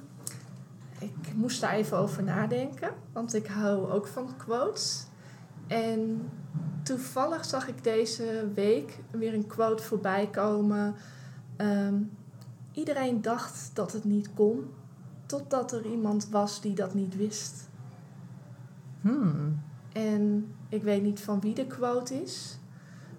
Ik 1.33 1.39
moest 1.39 1.61
daar 1.61 1.73
even 1.73 1.97
over 1.97 2.23
nadenken, 2.23 2.89
want 3.13 3.33
ik 3.33 3.47
hou 3.47 3.91
ook 3.91 4.07
van 4.07 4.29
quotes. 4.37 5.05
En 5.67 6.29
toevallig 6.83 7.45
zag 7.45 7.67
ik 7.67 7.83
deze 7.83 8.47
week 8.53 8.99
weer 9.11 9.33
een 9.33 9.47
quote 9.47 9.83
voorbij 9.83 10.27
komen. 10.27 10.95
Ehm, 11.55 11.95
iedereen 12.71 13.21
dacht 13.21 13.71
dat 13.73 13.91
het 13.91 14.03
niet 14.03 14.33
kon, 14.33 14.73
totdat 15.25 15.71
er 15.71 15.85
iemand 15.85 16.29
was 16.29 16.61
die 16.61 16.73
dat 16.73 16.93
niet 16.93 17.15
wist. 17.15 17.69
Hmm. 19.01 19.61
En 19.93 20.53
ik 20.69 20.83
weet 20.83 21.03
niet 21.03 21.19
van 21.19 21.39
wie 21.39 21.53
de 21.53 21.67
quote 21.67 22.21
is, 22.21 22.57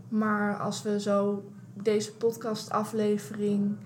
maar 0.08 0.58
als 0.58 0.82
we 0.82 1.00
zo 1.00 1.44
deze 1.72 2.12
podcastaflevering 2.16 3.76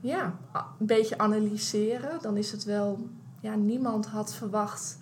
ja, 0.00 0.38
een 0.78 0.86
beetje 0.86 1.18
analyseren, 1.18 2.18
dan 2.22 2.36
is 2.36 2.52
het 2.52 2.64
wel, 2.64 3.08
ja, 3.44 3.54
niemand 3.54 4.06
had 4.06 4.34
verwacht 4.34 4.98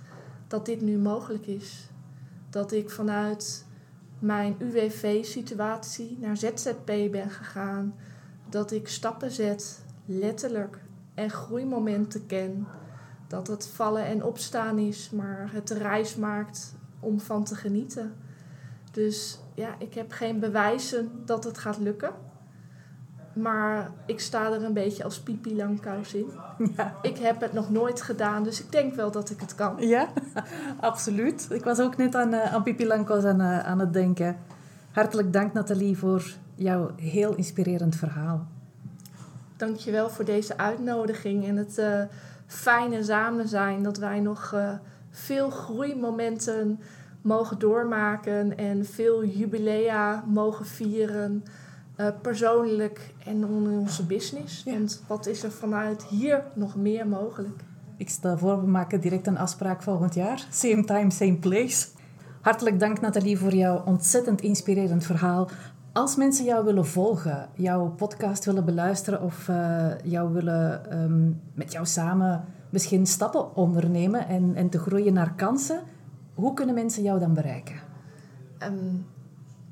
dat 0.48 0.66
dit 0.66 0.80
nu 0.80 0.98
mogelijk 0.98 1.46
is. 1.46 1.90
Dat 2.50 2.72
ik 2.72 2.90
vanuit 2.90 3.66
mijn 4.18 4.56
UWV-situatie 4.58 6.18
naar 6.20 6.36
ZZP 6.36 6.86
ben 6.86 7.30
gegaan. 7.30 7.94
Dat 8.48 8.70
ik 8.70 8.88
stappen 8.88 9.30
zet, 9.30 9.84
letterlijk, 10.04 10.78
en 11.14 11.30
groeimomenten 11.30 12.26
ken. 12.26 12.66
Dat 13.26 13.46
het 13.46 13.66
vallen 13.66 14.04
en 14.04 14.24
opstaan 14.24 14.78
is, 14.78 15.10
maar 15.10 15.50
het 15.52 15.70
reis 15.70 16.16
maakt 16.16 16.74
om 17.00 17.20
van 17.20 17.44
te 17.44 17.54
genieten. 17.54 18.14
Dus 18.92 19.40
ja, 19.54 19.74
ik 19.78 19.94
heb 19.94 20.12
geen 20.12 20.40
bewijzen 20.40 21.10
dat 21.24 21.44
het 21.44 21.58
gaat 21.58 21.78
lukken. 21.78 22.14
Maar 23.32 23.90
ik 24.06 24.20
sta 24.20 24.52
er 24.52 24.64
een 24.64 24.72
beetje 24.72 25.04
als 25.04 25.20
pipi 25.20 25.56
langkous 25.56 26.14
in. 26.14 26.26
Ja. 26.76 26.94
Ik 27.02 27.18
heb 27.18 27.40
het 27.40 27.52
nog 27.52 27.70
nooit 27.70 28.02
gedaan, 28.02 28.42
dus 28.42 28.60
ik 28.62 28.72
denk 28.72 28.94
wel 28.94 29.10
dat 29.10 29.30
ik 29.30 29.40
het 29.40 29.54
kan. 29.54 29.74
Ja, 29.78 30.08
absoluut. 30.80 31.46
Ik 31.50 31.64
was 31.64 31.80
ook 31.80 31.96
net 31.96 32.14
aan, 32.14 32.34
uh, 32.34 32.54
aan 32.54 32.62
pipi 32.62 32.86
langkous 32.86 33.24
aan, 33.24 33.40
uh, 33.40 33.58
aan 33.58 33.78
het 33.78 33.92
denken. 33.92 34.36
Hartelijk 34.90 35.32
dank 35.32 35.52
Nathalie 35.52 35.98
voor 35.98 36.32
jouw 36.54 36.90
heel 36.96 37.34
inspirerend 37.34 37.96
verhaal. 37.96 38.46
Dankjewel 39.56 40.10
voor 40.10 40.24
deze 40.24 40.56
uitnodiging 40.56 41.46
en 41.46 41.56
het 41.56 41.78
uh, 41.78 42.02
fijne 42.46 43.02
samen 43.02 43.48
zijn. 43.48 43.82
Dat 43.82 43.96
wij 43.96 44.20
nog 44.20 44.54
veel 45.10 45.50
groeimomenten 45.50 46.80
mogen 47.22 47.58
doormaken 47.58 48.56
en 48.56 48.86
veel 48.86 49.24
jubilea 49.24 50.24
mogen 50.26 50.66
vieren. 50.66 51.44
Uh, 51.96 52.06
persoonlijk 52.22 53.14
en 53.24 53.36
in 53.36 53.44
onze 53.44 54.06
business. 54.06 54.64
Want 54.64 55.02
wat 55.06 55.26
is 55.26 55.42
er 55.42 55.50
vanuit 55.50 56.04
hier 56.04 56.44
nog 56.54 56.76
meer 56.76 57.06
mogelijk? 57.08 57.62
Ik 57.96 58.08
stel 58.08 58.38
voor, 58.38 58.60
we 58.60 58.66
maken 58.66 59.00
direct 59.00 59.26
een 59.26 59.38
afspraak 59.38 59.82
volgend 59.82 60.14
jaar. 60.14 60.46
Same 60.50 60.84
time, 60.84 61.10
same 61.10 61.36
place. 61.36 61.88
Hartelijk 62.40 62.80
dank 62.80 63.00
Nathalie 63.00 63.38
voor 63.38 63.54
jouw 63.54 63.82
ontzettend 63.84 64.40
inspirerend 64.40 65.04
verhaal. 65.04 65.48
Als 65.92 66.16
mensen 66.16 66.44
jou 66.44 66.64
willen 66.64 66.86
volgen, 66.86 67.48
jouw 67.54 67.88
podcast 67.88 68.44
willen 68.44 68.64
beluisteren 68.64 69.22
of 69.22 69.48
uh, 69.48 69.86
jou 70.04 70.32
willen 70.32 70.98
um, 71.02 71.40
met 71.54 71.72
jou 71.72 71.86
samen 71.86 72.44
misschien 72.72 73.06
stappen 73.06 73.56
ondernemen 73.56 74.28
en, 74.28 74.54
en 74.54 74.68
te 74.68 74.78
groeien 74.78 75.12
naar 75.12 75.34
kansen, 75.34 75.80
hoe 76.34 76.54
kunnen 76.54 76.74
mensen 76.74 77.02
jou 77.02 77.18
dan 77.18 77.34
bereiken? 77.34 77.74
Um, 78.62 79.06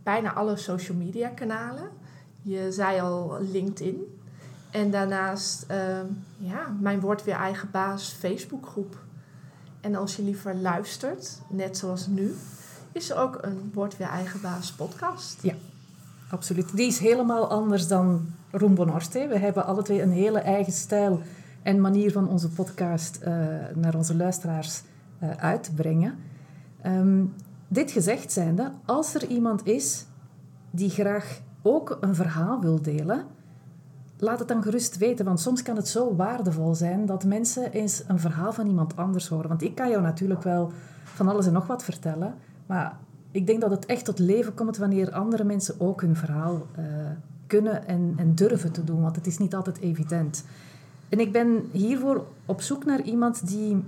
bijna 0.02 0.32
alle 0.32 0.56
social 0.56 0.96
media 0.96 1.28
kanalen. 1.28 1.88
Je 2.42 2.72
zei 2.72 3.00
al 3.00 3.38
LinkedIn. 3.52 4.18
En 4.70 4.90
daarnaast, 4.90 5.66
uh, 5.70 5.76
ja, 6.36 6.76
mijn 6.80 7.00
Word 7.00 7.24
Weer 7.24 7.34
Eigen 7.34 7.68
Baas 7.70 8.16
Facebookgroep. 8.18 8.98
En 9.80 9.94
als 9.94 10.16
je 10.16 10.22
liever 10.22 10.54
luistert, 10.54 11.40
net 11.48 11.76
zoals 11.76 12.06
nu, 12.06 12.34
is 12.92 13.10
er 13.10 13.16
ook 13.16 13.38
een 13.40 13.70
Word 13.74 13.96
Weer 13.96 14.08
Eigen 14.08 14.40
Baas 14.40 14.72
podcast. 14.72 15.42
Ja, 15.42 15.54
absoluut. 16.30 16.76
Die 16.76 16.86
is 16.86 16.98
helemaal 16.98 17.50
anders 17.50 17.88
dan 17.88 18.26
Roem 18.50 18.74
Bonorte. 18.74 19.26
We 19.28 19.38
hebben 19.38 19.66
alle 19.66 19.82
twee 19.82 20.02
een 20.02 20.12
hele 20.12 20.38
eigen 20.38 20.72
stijl 20.72 21.20
en 21.62 21.80
manier 21.80 22.12
van 22.12 22.28
onze 22.28 22.48
podcast 22.48 23.18
uh, 23.22 23.28
naar 23.74 23.94
onze 23.94 24.16
luisteraars 24.16 24.82
uh, 25.22 25.30
uit 25.30 25.62
te 25.62 25.74
brengen. 25.74 26.18
Um, 26.86 27.34
dit 27.68 27.90
gezegd 27.90 28.32
zijnde, 28.32 28.72
als 28.84 29.14
er 29.14 29.26
iemand 29.26 29.66
is 29.66 30.06
die 30.70 30.90
graag 30.90 31.40
ook 31.62 31.98
een 32.00 32.14
verhaal 32.14 32.60
wil 32.60 32.82
delen, 32.82 33.24
laat 34.16 34.38
het 34.38 34.48
dan 34.48 34.62
gerust 34.62 34.98
weten, 34.98 35.24
want 35.24 35.40
soms 35.40 35.62
kan 35.62 35.76
het 35.76 35.88
zo 35.88 36.16
waardevol 36.16 36.74
zijn 36.74 37.06
dat 37.06 37.24
mensen 37.24 37.72
eens 37.72 38.02
een 38.06 38.18
verhaal 38.18 38.52
van 38.52 38.66
iemand 38.66 38.96
anders 38.96 39.28
horen. 39.28 39.48
Want 39.48 39.62
ik 39.62 39.74
kan 39.74 39.90
jou 39.90 40.02
natuurlijk 40.02 40.42
wel 40.42 40.72
van 41.04 41.28
alles 41.28 41.46
en 41.46 41.52
nog 41.52 41.66
wat 41.66 41.84
vertellen, 41.84 42.34
maar 42.66 42.98
ik 43.30 43.46
denk 43.46 43.60
dat 43.60 43.70
het 43.70 43.86
echt 43.86 44.04
tot 44.04 44.18
leven 44.18 44.54
komt 44.54 44.76
wanneer 44.76 45.12
andere 45.12 45.44
mensen 45.44 45.74
ook 45.78 46.00
hun 46.00 46.16
verhaal 46.16 46.66
uh, 46.78 46.84
kunnen 47.46 47.86
en, 47.86 48.14
en 48.16 48.34
durven 48.34 48.72
te 48.72 48.84
doen, 48.84 49.00
want 49.00 49.16
het 49.16 49.26
is 49.26 49.38
niet 49.38 49.54
altijd 49.54 49.78
evident. 49.78 50.44
En 51.08 51.20
ik 51.20 51.32
ben 51.32 51.68
hiervoor 51.72 52.26
op 52.46 52.60
zoek 52.60 52.84
naar 52.84 53.02
iemand 53.02 53.48
die 53.48 53.84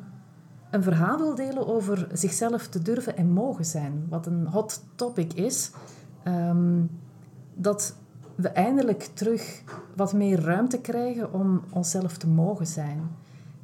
een 0.70 0.82
verhaal 0.82 1.18
wil 1.18 1.34
delen 1.34 1.66
over 1.66 2.08
zichzelf 2.12 2.66
te 2.66 2.82
durven 2.82 3.16
en 3.16 3.30
mogen 3.30 3.64
zijn. 3.64 4.06
Wat 4.08 4.26
een 4.26 4.46
hot 4.46 4.82
topic 4.94 5.32
is. 5.32 5.70
Um, 6.28 6.90
dat 7.54 7.96
we 8.34 8.48
eindelijk 8.48 9.10
terug 9.14 9.62
wat 9.96 10.12
meer 10.12 10.40
ruimte 10.40 10.80
krijgen 10.80 11.32
om 11.32 11.62
onszelf 11.70 12.16
te 12.16 12.28
mogen 12.28 12.66
zijn. 12.66 13.00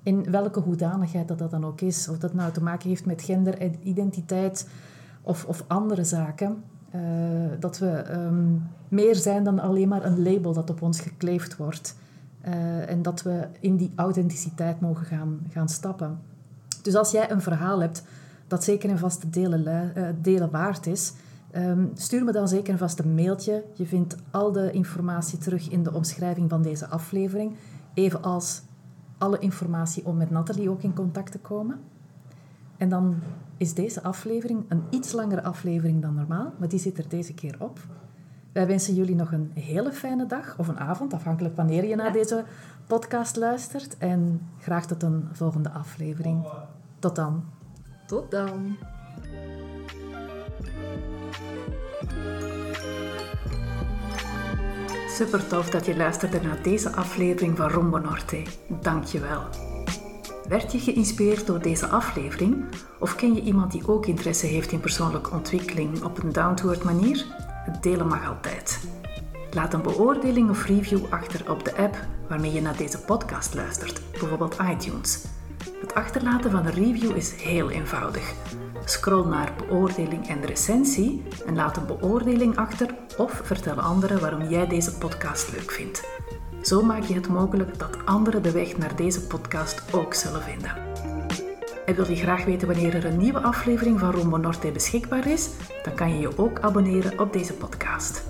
In 0.02 0.30
welke 0.30 0.60
hoedanigheid 0.60 1.28
dat 1.28 1.38
dat 1.38 1.50
dan 1.50 1.64
ook 1.64 1.80
is. 1.80 2.08
Of 2.08 2.18
dat 2.18 2.34
nou 2.34 2.52
te 2.52 2.62
maken 2.62 2.88
heeft 2.88 3.06
met 3.06 3.22
gender, 3.22 3.70
identiteit 3.82 4.68
of, 5.22 5.44
of 5.44 5.64
andere 5.66 6.04
zaken. 6.04 6.62
Uh, 6.94 7.00
dat 7.60 7.78
we 7.78 8.12
um, 8.12 8.68
meer 8.88 9.14
zijn 9.14 9.44
dan 9.44 9.58
alleen 9.58 9.88
maar 9.88 10.04
een 10.04 10.22
label 10.22 10.52
dat 10.52 10.70
op 10.70 10.82
ons 10.82 11.00
gekleefd 11.00 11.56
wordt. 11.56 11.96
Uh, 12.46 12.90
en 12.90 13.02
dat 13.02 13.22
we 13.22 13.46
in 13.60 13.76
die 13.76 13.92
authenticiteit 13.94 14.80
mogen 14.80 15.06
gaan, 15.06 15.40
gaan 15.50 15.68
stappen. 15.68 16.18
Dus 16.82 16.94
als 16.94 17.10
jij 17.10 17.30
een 17.30 17.40
verhaal 17.40 17.80
hebt 17.80 18.02
dat 18.46 18.64
zeker 18.64 18.90
en 18.90 18.98
vast 18.98 19.32
delen, 19.32 19.92
uh, 19.96 20.08
delen 20.22 20.50
waard 20.50 20.86
is, 20.86 21.12
um, 21.54 21.90
stuur 21.94 22.24
me 22.24 22.32
dan 22.32 22.48
zeker 22.48 22.78
vast 22.78 22.98
een 22.98 23.14
mailtje. 23.14 23.64
Je 23.74 23.86
vindt 23.86 24.16
al 24.30 24.52
de 24.52 24.70
informatie 24.70 25.38
terug 25.38 25.70
in 25.70 25.82
de 25.82 25.92
omschrijving 25.92 26.50
van 26.50 26.62
deze 26.62 26.88
aflevering. 26.88 27.56
Evenals 27.94 28.62
alle 29.18 29.38
informatie 29.38 30.06
om 30.06 30.16
met 30.16 30.30
Nathalie 30.30 30.70
ook 30.70 30.82
in 30.82 30.94
contact 30.94 31.32
te 31.32 31.38
komen. 31.38 31.80
En 32.76 32.88
dan 32.88 33.16
is 33.56 33.74
deze 33.74 34.02
aflevering 34.02 34.64
een 34.68 34.82
iets 34.90 35.12
langere 35.12 35.42
aflevering 35.42 36.02
dan 36.02 36.14
normaal, 36.14 36.52
maar 36.58 36.68
die 36.68 36.78
zit 36.78 36.98
er 36.98 37.08
deze 37.08 37.34
keer 37.34 37.56
op. 37.58 37.78
Wij 38.52 38.66
wensen 38.66 38.94
jullie 38.94 39.14
nog 39.14 39.32
een 39.32 39.50
hele 39.54 39.92
fijne 39.92 40.26
dag 40.26 40.58
of 40.58 40.68
een 40.68 40.78
avond, 40.78 41.12
afhankelijk 41.12 41.56
wanneer 41.56 41.84
je 41.84 41.96
naar 41.96 42.12
deze 42.12 42.44
podcast 42.86 43.36
luistert. 43.36 43.98
En 43.98 44.40
graag 44.58 44.86
tot 44.86 45.02
een 45.02 45.28
volgende 45.32 45.70
aflevering. 45.70 46.46
Tot 46.98 47.16
dan. 47.16 47.44
Tot 48.06 48.30
dan. 48.30 48.76
Super 55.18 55.46
tof 55.46 55.70
dat 55.70 55.86
je 55.86 55.96
luisterde 55.96 56.40
naar 56.40 56.62
deze 56.62 56.92
aflevering 56.92 57.56
van 57.56 57.70
Rombo 57.70 57.98
Norte. 57.98 58.42
Dank 58.68 59.04
je 59.04 59.20
wel. 59.20 59.42
Werd 60.48 60.72
je 60.72 60.78
geïnspireerd 60.78 61.46
door 61.46 61.62
deze 61.62 61.86
aflevering? 61.86 62.64
Of 62.98 63.14
ken 63.14 63.34
je 63.34 63.40
iemand 63.40 63.72
die 63.72 63.88
ook 63.88 64.06
interesse 64.06 64.46
heeft 64.46 64.72
in 64.72 64.80
persoonlijke 64.80 65.30
ontwikkeling 65.30 66.02
op 66.02 66.22
een 66.22 66.32
down-to-earth 66.32 66.84
manier? 66.84 67.24
Het 67.64 67.82
delen 67.82 68.06
mag 68.06 68.28
altijd. 68.28 68.80
Laat 69.50 69.74
een 69.74 69.82
beoordeling 69.82 70.50
of 70.50 70.64
review 70.66 71.04
achter 71.10 71.50
op 71.50 71.64
de 71.64 71.76
app 71.76 71.96
waarmee 72.28 72.52
je 72.52 72.60
naar 72.60 72.76
deze 72.76 72.98
podcast 72.98 73.54
luistert, 73.54 74.00
bijvoorbeeld 74.10 74.56
iTunes. 74.70 75.24
Het 75.80 75.94
achterlaten 75.94 76.50
van 76.50 76.66
een 76.66 76.72
review 76.72 77.16
is 77.16 77.32
heel 77.42 77.70
eenvoudig. 77.70 78.34
Scroll 78.88 79.26
naar 79.26 79.52
beoordeling 79.56 80.28
en 80.28 80.44
recensie 80.44 81.22
en 81.46 81.54
laat 81.54 81.76
een 81.76 81.86
beoordeling 81.86 82.56
achter 82.56 82.94
of 83.16 83.40
vertel 83.44 83.80
anderen 83.80 84.20
waarom 84.20 84.48
jij 84.48 84.66
deze 84.66 84.98
podcast 84.98 85.52
leuk 85.52 85.70
vindt. 85.70 86.04
Zo 86.62 86.82
maak 86.82 87.02
je 87.02 87.14
het 87.14 87.28
mogelijk 87.28 87.78
dat 87.78 87.96
anderen 88.04 88.42
de 88.42 88.50
weg 88.50 88.76
naar 88.76 88.96
deze 88.96 89.26
podcast 89.26 89.94
ook 89.94 90.14
zullen 90.14 90.42
vinden. 90.42 90.72
En 91.86 91.94
wil 91.94 92.10
je 92.10 92.16
graag 92.16 92.44
weten 92.44 92.68
wanneer 92.68 92.94
er 92.94 93.04
een 93.04 93.16
nieuwe 93.16 93.40
aflevering 93.40 93.98
van 93.98 94.10
Rombo 94.10 94.36
Norte 94.36 94.70
beschikbaar 94.70 95.26
is? 95.26 95.48
Dan 95.82 95.94
kan 95.94 96.14
je 96.14 96.20
je 96.20 96.38
ook 96.38 96.60
abonneren 96.60 97.18
op 97.18 97.32
deze 97.32 97.54
podcast. 97.54 98.24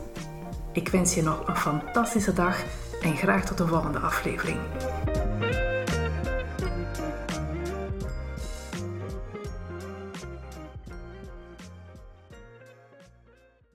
Ik 0.73 0.89
wens 0.89 1.15
je 1.15 1.23
nog 1.23 1.49
een 1.49 1.57
fantastische 1.57 2.33
dag 2.33 2.65
en 3.03 3.17
graag 3.17 3.45
tot 3.45 3.59
de 3.59 3.67
volgende 3.67 3.99
aflevering. 3.99 4.59